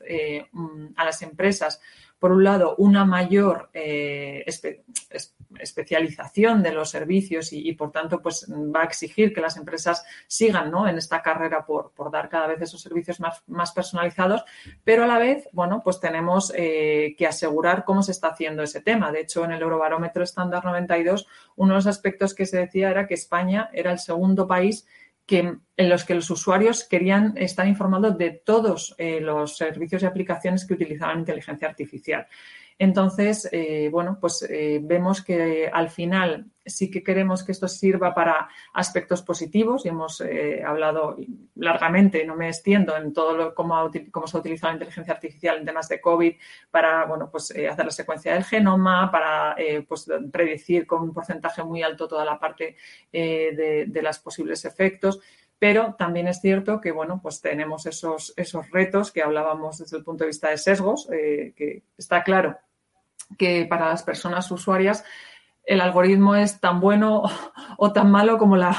mm, 0.52 0.92
a 0.94 1.04
las 1.04 1.22
empresas 1.22 1.80
por 2.20 2.32
un 2.32 2.44
lado, 2.44 2.76
una 2.76 3.04
mayor 3.04 3.70
eh, 3.72 4.44
especialización 5.58 6.62
de 6.62 6.72
los 6.72 6.90
servicios 6.90 7.52
y, 7.52 7.72
por 7.72 7.90
tanto, 7.90 8.20
pues 8.22 8.46
va 8.50 8.82
a 8.82 8.84
exigir 8.84 9.32
que 9.32 9.40
las 9.40 9.56
empresas 9.56 10.04
sigan 10.26 10.70
en 10.88 10.98
esta 10.98 11.22
carrera 11.22 11.64
por, 11.66 11.92
dar 12.10 12.28
cada 12.28 12.46
vez 12.46 12.60
esos 12.62 12.80
servicios 12.80 13.18
más, 13.20 13.72
personalizados, 13.72 14.44
pero 14.84 15.04
a 15.04 15.06
la 15.06 15.18
vez, 15.18 15.48
bueno, 15.52 15.80
pues 15.82 16.00
tenemos 16.00 16.52
eh, 16.56 17.14
que 17.16 17.26
asegurar 17.26 17.84
cómo 17.84 18.02
se 18.02 18.12
está 18.12 18.28
haciendo 18.28 18.62
ese 18.62 18.80
tema. 18.80 19.10
De 19.10 19.20
hecho, 19.20 19.44
en 19.44 19.52
el 19.52 19.62
Eurobarómetro 19.62 20.22
estándar 20.22 20.64
92, 20.64 21.26
uno 21.56 21.72
de 21.72 21.78
los 21.78 21.86
aspectos 21.86 22.34
que 22.34 22.46
se 22.46 22.58
decía 22.58 22.90
era 22.90 23.06
que 23.06 23.14
España 23.14 23.70
era 23.72 23.92
el 23.92 23.98
segundo 23.98 24.46
país 24.46 24.86
en 25.30 25.88
los 25.88 26.04
que 26.04 26.14
los 26.14 26.28
usuarios 26.30 26.84
querían 26.84 27.34
estar 27.36 27.66
informados 27.66 28.18
de 28.18 28.30
todos 28.30 28.94
eh, 28.98 29.20
los 29.20 29.56
servicios 29.56 30.02
y 30.02 30.06
aplicaciones 30.06 30.66
que 30.66 30.74
utilizaban 30.74 31.20
inteligencia 31.20 31.68
artificial. 31.68 32.26
Entonces, 32.80 33.46
eh, 33.52 33.90
bueno, 33.92 34.16
pues 34.18 34.40
eh, 34.48 34.80
vemos 34.82 35.22
que 35.22 35.68
al 35.70 35.90
final 35.90 36.46
sí 36.64 36.90
que 36.90 37.02
queremos 37.02 37.44
que 37.44 37.52
esto 37.52 37.68
sirva 37.68 38.14
para 38.14 38.48
aspectos 38.72 39.20
positivos 39.20 39.84
y 39.84 39.90
hemos 39.90 40.22
eh, 40.22 40.62
hablado 40.66 41.18
largamente, 41.56 42.24
no 42.24 42.36
me 42.36 42.48
extiendo 42.48 42.96
en 42.96 43.12
todo 43.12 43.36
lo, 43.36 43.54
cómo, 43.54 43.90
cómo, 44.10 44.26
se 44.26 44.34
ha 44.34 44.40
utilizado 44.40 44.70
la 44.70 44.76
inteligencia 44.76 45.12
artificial 45.12 45.58
en 45.58 45.66
temas 45.66 45.90
de 45.90 46.00
COVID 46.00 46.36
para, 46.70 47.04
bueno, 47.04 47.28
pues 47.30 47.50
hacer 47.50 47.84
la 47.84 47.90
secuencia 47.90 48.32
del 48.32 48.44
genoma, 48.44 49.10
para 49.12 49.56
pues, 49.86 50.10
predecir 50.32 50.86
con 50.86 51.02
un 51.02 51.12
porcentaje 51.12 51.62
muy 51.62 51.82
alto 51.82 52.08
toda 52.08 52.24
la 52.24 52.38
parte 52.38 52.76
de, 53.12 53.84
de 53.88 54.02
los 54.02 54.18
posibles 54.20 54.64
efectos. 54.64 55.20
Pero 55.58 55.96
también 55.98 56.28
es 56.28 56.40
cierto 56.40 56.80
que 56.80 56.92
bueno, 56.92 57.20
pues 57.22 57.42
tenemos 57.42 57.84
esos, 57.84 58.32
esos 58.38 58.70
retos 58.70 59.12
que 59.12 59.22
hablábamos 59.22 59.76
desde 59.76 59.98
el 59.98 60.04
punto 60.04 60.24
de 60.24 60.28
vista 60.28 60.48
de 60.48 60.56
sesgos, 60.56 61.06
que 61.10 61.82
está 61.98 62.22
claro 62.22 62.56
que 63.38 63.66
para 63.68 63.88
las 63.88 64.02
personas 64.02 64.50
usuarias 64.50 65.04
el 65.64 65.80
algoritmo 65.80 66.34
es 66.34 66.58
tan 66.60 66.80
bueno 66.80 67.22
o 67.78 67.92
tan 67.92 68.10
malo 68.10 68.38
como 68.38 68.56
la, 68.56 68.76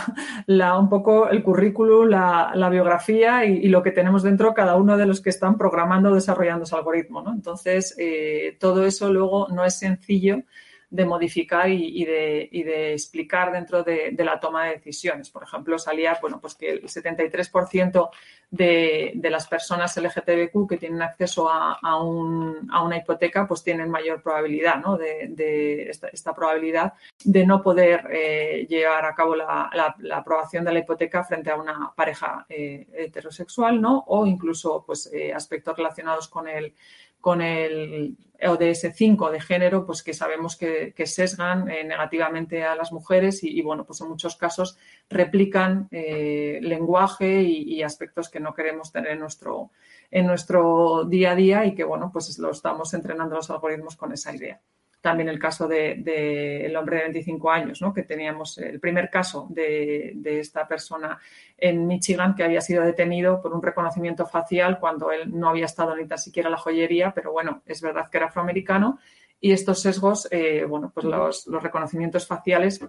un 0.77 0.89
poco 0.89 1.29
el 1.29 1.43
currículum, 1.43 2.09
la, 2.09 2.69
biografía 2.69 3.45
y, 3.45 3.67
lo 3.69 3.81
que 3.81 3.91
tenemos 3.91 4.23
dentro 4.23 4.53
cada 4.53 4.75
uno 4.75 4.97
de 4.97 5.05
los 5.05 5.21
que 5.21 5.29
están 5.29 5.57
programando 5.57 6.11
o 6.11 6.15
desarrollando 6.15 6.65
ese 6.65 6.75
algoritmo. 6.75 7.23
Entonces, 7.31 7.95
eh, 7.97 8.57
todo 8.59 8.85
eso 8.85 9.11
luego 9.11 9.47
no 9.49 9.63
es 9.63 9.79
sencillo 9.79 10.43
de 10.91 11.05
modificar 11.05 11.69
y, 11.69 12.03
de, 12.03 12.93
explicar 12.93 13.51
dentro 13.53 13.81
de, 13.81 14.13
la 14.19 14.39
toma 14.39 14.65
de 14.65 14.73
decisiones. 14.73 15.29
Por 15.29 15.43
ejemplo, 15.43 15.79
salía 15.79 16.17
bueno, 16.21 16.39
pues 16.41 16.55
que 16.55 16.69
el 16.69 16.83
73% 16.83 18.09
de, 18.51 19.13
las 19.23 19.47
personas 19.47 19.95
LGTBQ 19.95 20.67
que 20.67 20.77
tienen 20.77 21.01
acceso 21.01 21.49
a, 21.49 21.79
una 22.03 22.97
hipoteca 22.97 23.47
pues 23.47 23.63
tienen 23.63 23.89
mayor 23.89 24.21
probabilidad, 24.21 24.83
de, 24.97 25.89
esta, 25.89 26.35
probabilidad 26.35 26.93
de 27.23 27.45
no 27.45 27.61
poder 27.61 28.09
eh, 28.11 28.67
llevar 28.69 29.05
a 29.05 29.15
cabo 29.15 29.33
la, 29.35 29.95
aprobación 30.13 30.65
de 30.65 30.73
la 30.73 30.79
hipoteca 30.79 31.23
frente 31.23 31.51
a 31.51 31.55
una 31.55 31.93
pareja 31.95 32.45
eh, 32.49 32.85
heterosexual 32.93 33.79
¿no? 33.79 34.03
o 34.07 34.27
incluso 34.27 34.83
pues, 34.85 35.09
eh, 35.13 35.33
aspectos 35.33 35.77
relacionados 35.77 36.27
con 36.27 36.49
el 36.49 36.73
con 37.21 37.41
el 37.41 38.17
ODS5 38.41 39.31
de 39.31 39.39
género, 39.39 39.85
pues 39.85 40.03
que 40.03 40.13
sabemos 40.13 40.57
que, 40.57 40.93
sesgan 41.05 41.69
eh, 41.69 41.83
negativamente 41.83 42.63
a 42.63 42.75
las 42.75 42.91
mujeres 42.91 43.43
y, 43.43 43.61
bueno, 43.61 43.85
pues 43.85 44.01
en 44.01 44.09
muchos 44.09 44.35
casos 44.35 44.77
replican 45.09 45.87
eh, 45.91 46.59
lenguaje 46.61 47.43
y, 47.43 47.81
aspectos 47.83 48.29
que 48.29 48.39
no 48.39 48.53
queremos 48.53 48.91
tener 48.91 49.11
en 49.11 49.19
nuestro, 49.19 49.71
en 50.09 50.27
nuestro 50.27 51.05
día 51.05 51.31
a 51.31 51.35
día 51.35 51.65
y 51.65 51.75
que, 51.75 51.83
bueno, 51.83 52.09
pues 52.11 52.37
lo 52.39 52.51
estamos 52.51 52.93
entrenando 52.93 53.35
los 53.35 53.49
algoritmos 53.49 53.95
con 53.95 54.11
esa 54.11 54.35
idea 54.35 54.59
también 55.01 55.29
el 55.29 55.39
caso 55.39 55.67
del 55.67 56.03
de, 56.03 56.73
hombre 56.77 56.97
de 56.97 57.03
25 57.03 57.51
años, 57.51 57.81
¿no? 57.81 57.93
que 57.93 58.03
teníamos 58.03 58.57
el 58.59 58.79
primer 58.79 59.09
caso 59.09 59.47
de, 59.49 60.15
esta 60.23 60.67
persona 60.67 61.19
en 61.57 61.87
Michigan 61.87 62.35
que 62.35 62.43
había 62.43 62.61
sido 62.61 62.83
detenido 62.83 63.41
por 63.41 63.53
un 63.53 63.61
reconocimiento 63.61 64.25
facial 64.27 64.79
cuando 64.79 65.11
él 65.11 65.37
no 65.37 65.49
había 65.49 65.65
estado 65.65 65.95
ni 65.95 66.07
tan 66.07 66.19
siquiera 66.19 66.47
en 66.47 66.51
la 66.51 66.57
joyería, 66.57 67.11
pero 67.13 67.31
bueno, 67.31 67.63
es 67.65 67.81
verdad 67.81 68.09
que 68.09 68.17
era 68.17 68.27
afroamericano 68.27 68.99
y 69.39 69.51
estos 69.51 69.81
sesgos, 69.81 70.27
eh, 70.29 70.65
bueno, 70.65 70.91
pues 70.93 71.05
los, 71.05 71.47
reconocimientos 71.47 72.27
faciales 72.27 72.79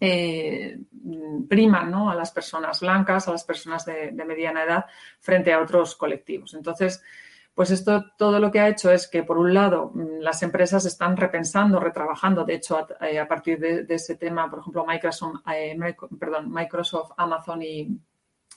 eh, 0.00 0.78
priman 1.48 1.92
a 1.92 2.14
las 2.14 2.32
personas 2.32 2.80
blancas, 2.80 3.28
a 3.28 3.32
las 3.32 3.44
personas 3.44 3.84
de, 3.84 4.10
de 4.12 4.24
mediana 4.24 4.64
edad 4.64 4.86
frente 5.20 5.52
a 5.52 5.60
otros 5.60 5.96
colectivos. 5.96 6.54
Entonces, 6.54 7.02
pues 7.54 7.70
esto 7.70 8.04
todo 8.16 8.38
lo 8.38 8.50
que 8.50 8.60
ha 8.60 8.68
hecho 8.68 8.90
es 8.90 9.08
que, 9.08 9.22
por 9.22 9.36
un 9.36 9.52
lado, 9.52 9.92
mm, 9.94 10.20
las 10.20 10.42
empresas 10.42 10.86
están 10.86 11.16
repensando, 11.16 11.78
retrabajando. 11.78 12.44
De 12.44 12.54
hecho, 12.54 12.78
a, 12.78 13.06
eh, 13.06 13.24
partir 13.26 13.58
de, 13.58 13.86
ese 13.88 14.16
tema, 14.16 14.48
por 14.48 14.60
ejemplo, 14.60 14.86
Microsoft, 14.86 15.40
eh, 15.54 15.76
perdón, 16.18 16.50
Microsoft 16.50 17.12
Amazon 17.16 17.62
y, 17.62 17.98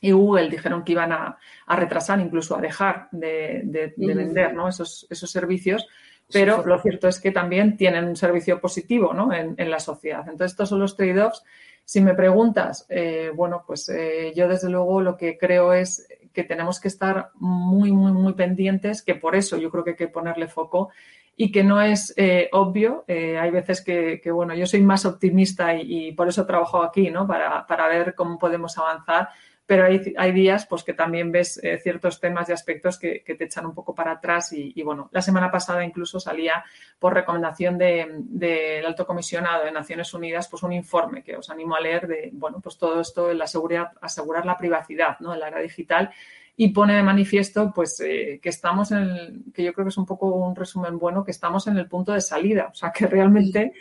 Google 0.01 0.49
dijeron 0.49 0.83
que 0.83 0.91
iban 0.91 1.11
a, 1.11 1.35
retrasar, 1.67 2.19
incluso 2.19 2.55
a 2.55 2.61
dejar 2.61 3.07
de, 3.11 3.93
vender 3.97 4.55
esos, 4.69 5.07
servicios. 5.09 5.87
Pero 6.31 6.63
lo 6.63 6.77
cierto 6.79 7.07
es 7.07 7.19
que 7.19 7.31
también 7.31 7.75
tienen 7.75 8.05
un 8.05 8.15
servicio 8.15 8.61
positivo 8.61 9.15
en, 9.31 9.71
la 9.71 9.79
sociedad. 9.79 10.21
Entonces, 10.27 10.51
estos 10.51 10.69
son 10.69 10.79
los 10.79 10.95
trade-offs. 10.95 11.43
Si 11.83 12.01
me 12.01 12.13
preguntas, 12.13 12.85
eh, 12.89 13.31
bueno, 13.33 13.63
pues 13.65 13.91
yo 14.35 14.47
desde 14.47 14.69
luego 14.69 15.01
lo 15.01 15.17
que 15.17 15.39
creo 15.39 15.73
es 15.73 16.07
que 16.35 16.43
tenemos 16.43 16.79
que 16.79 16.87
estar 16.87 17.31
muy, 17.33 17.91
muy, 17.91 18.11
muy 18.11 18.33
pendientes, 18.33 19.01
que 19.01 19.15
por 19.15 19.35
eso 19.35 19.57
yo 19.57 19.71
creo 19.71 19.83
que 19.83 19.91
hay 19.91 19.95
que 19.95 20.07
ponerle 20.07 20.47
foco 20.47 20.89
y 21.35 21.51
que 21.51 21.63
no 21.63 21.81
es 21.81 22.13
eh, 22.17 22.49
obvio. 22.51 23.03
Eh, 23.07 23.37
hay 23.37 23.49
veces 23.49 23.81
que, 23.81 24.21
bueno, 24.31 24.53
yo 24.53 24.67
soy 24.67 24.81
más 24.81 25.05
optimista 25.05 25.73
y, 25.75 26.11
por 26.11 26.27
eso 26.27 26.45
trabajo 26.45 26.83
aquí, 26.83 27.09
¿no? 27.09 27.25
Para, 27.25 27.65
para, 27.65 27.87
ver 27.87 28.13
cómo 28.13 28.37
podemos 28.37 28.77
avanzar. 28.77 29.29
Pero 29.65 29.85
hay, 29.85 30.13
hay 30.17 30.31
días 30.31 30.67
pues, 30.67 30.83
que 30.83 30.93
también 30.93 31.31
ves 31.31 31.59
eh, 31.63 31.79
ciertos 31.79 32.19
temas 32.19 32.49
y 32.49 32.53
aspectos 32.53 32.99
que, 32.99 33.23
te 33.25 33.43
echan 33.43 33.65
un 33.65 33.73
poco 33.73 33.95
para 33.95 34.11
atrás. 34.11 34.53
Y, 34.53 34.81
bueno, 34.83 35.09
la 35.11 35.21
semana 35.21 35.49
pasada 35.49 35.83
incluso 35.83 36.19
salía 36.19 36.63
por 36.99 37.13
recomendación 37.13 37.77
del 37.77 38.85
alto 38.85 39.05
comisionado 39.05 39.65
de 39.65 39.71
Naciones 39.71 40.13
Unidas 40.13 40.47
pues 40.47 40.63
un 40.63 40.73
informe 40.73 41.23
que 41.23 41.35
os 41.35 41.49
animo 41.49 41.75
a 41.75 41.79
leer 41.79 42.07
de, 42.07 42.29
bueno, 42.33 42.59
pues 42.61 42.77
todo 42.77 43.01
esto 43.01 43.31
en 43.31 43.39
la 43.39 43.47
seguridad, 43.47 43.91
asegurar 44.01 44.45
la 44.45 44.57
privacidad, 44.57 45.19
¿no? 45.19 45.33
En 45.33 45.39
la 45.39 45.47
era 45.47 45.59
digital 45.59 46.11
y 46.57 46.69
pone 46.69 46.95
de 46.95 47.03
manifiesto 47.03 47.71
pues 47.73 47.99
eh, 47.99 48.39
que 48.41 48.49
estamos 48.49 48.91
en 48.91 48.97
el, 48.97 49.43
que 49.53 49.63
yo 49.63 49.73
creo 49.73 49.85
que 49.85 49.89
es 49.89 49.97
un 49.97 50.05
poco 50.05 50.27
un 50.27 50.55
resumen 50.55 50.97
bueno, 50.97 51.23
que 51.23 51.31
estamos 51.31 51.67
en 51.67 51.77
el 51.77 51.87
punto 51.87 52.13
de 52.13 52.21
salida, 52.21 52.69
o 52.71 52.75
sea 52.75 52.91
que 52.91 53.07
realmente 53.07 53.73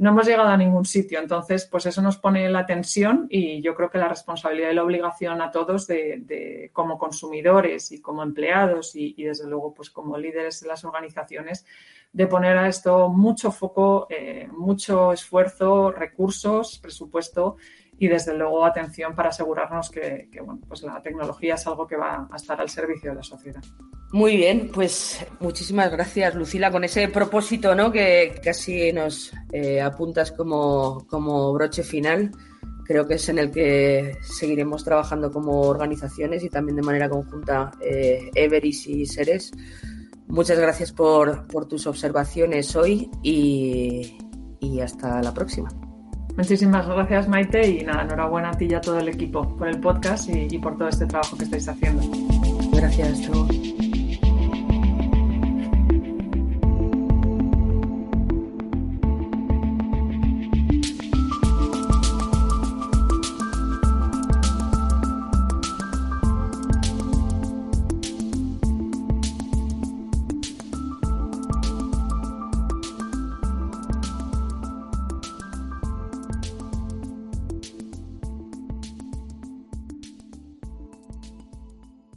no 0.00 0.12
hemos 0.12 0.26
llegado 0.26 0.48
a 0.48 0.56
ningún 0.56 0.86
sitio. 0.86 1.20
Entonces, 1.20 1.66
pues 1.70 1.84
eso 1.84 2.00
nos 2.00 2.16
pone 2.16 2.48
la 2.48 2.64
tensión 2.64 3.26
y 3.28 3.60
yo 3.60 3.74
creo 3.74 3.90
que 3.90 3.98
la 3.98 4.08
responsabilidad 4.08 4.70
y 4.70 4.74
la 4.74 4.82
obligación 4.82 5.42
a 5.42 5.50
todos 5.50 5.86
de, 5.86 6.70
como 6.72 6.98
consumidores 6.98 7.92
y 7.92 8.00
como 8.00 8.22
empleados 8.22 8.96
y, 8.96 9.22
desde 9.22 9.46
luego 9.46 9.74
pues 9.74 9.90
como 9.90 10.16
líderes 10.16 10.62
de 10.62 10.68
las 10.68 10.86
organizaciones 10.86 11.66
de 12.14 12.26
poner 12.26 12.56
a 12.56 12.66
esto 12.66 13.10
mucho 13.10 13.52
foco, 13.52 14.06
eh, 14.08 14.48
mucho 14.50 15.12
esfuerzo, 15.12 15.92
recursos, 15.92 16.78
presupuesto 16.78 17.58
y 18.00 18.08
desde 18.08 18.34
luego 18.34 18.64
atención 18.64 19.14
para 19.14 19.28
asegurarnos 19.28 19.90
que, 19.90 20.30
bueno, 20.42 20.58
pues 20.66 20.82
la 20.82 21.02
tecnología 21.02 21.54
es 21.54 21.66
algo 21.66 21.86
que 21.86 21.96
va 21.96 22.26
a 22.30 22.36
estar 22.36 22.58
al 22.58 22.70
servicio 22.70 23.10
de 23.10 23.16
la 23.16 23.22
sociedad. 23.22 23.60
Muy 24.12 24.38
bien, 24.38 24.70
pues 24.72 25.24
muchísimas 25.38 25.92
gracias 25.92 26.34
Lucila 26.34 26.72
con 26.72 26.82
ese 26.82 27.08
propósito 27.08 27.74
¿no? 27.74 27.92
que 27.92 28.40
casi 28.42 28.90
nos 28.90 29.32
eh, 29.52 29.82
apuntas 29.82 30.32
como, 30.32 31.06
como 31.08 31.52
broche 31.52 31.82
final. 31.82 32.30
Creo 32.86 33.06
que 33.06 33.14
es 33.14 33.28
en 33.28 33.38
el 33.38 33.50
que 33.50 34.16
seguiremos 34.22 34.82
trabajando 34.82 35.30
como 35.30 35.60
organizaciones 35.60 36.42
y 36.42 36.48
también 36.48 36.76
de 36.76 36.82
manera 36.82 37.10
conjunta 37.10 37.70
eh, 37.82 38.30
Everis 38.34 38.86
y 38.86 39.04
Seres. 39.04 39.52
Muchas 40.26 40.58
gracias 40.58 40.90
por, 40.90 41.46
por 41.48 41.68
tus 41.68 41.86
observaciones 41.86 42.74
hoy 42.76 43.10
y, 43.22 44.16
y 44.58 44.80
hasta 44.80 45.22
la 45.22 45.34
próxima. 45.34 45.70
Muchísimas 46.40 46.86
gracias 46.88 47.28
Maite 47.28 47.68
y 47.68 47.84
nada, 47.84 48.00
enhorabuena 48.00 48.48
a 48.48 48.56
ti 48.56 48.64
y 48.64 48.72
a 48.72 48.80
todo 48.80 48.98
el 48.98 49.08
equipo 49.08 49.46
por 49.58 49.68
el 49.68 49.78
podcast 49.78 50.26
y, 50.30 50.56
por 50.56 50.78
todo 50.78 50.88
este 50.88 51.04
trabajo 51.04 51.36
que 51.36 51.44
estáis 51.44 51.68
haciendo. 51.68 52.02
Gracias, 52.72 53.20
chao. 53.20 53.46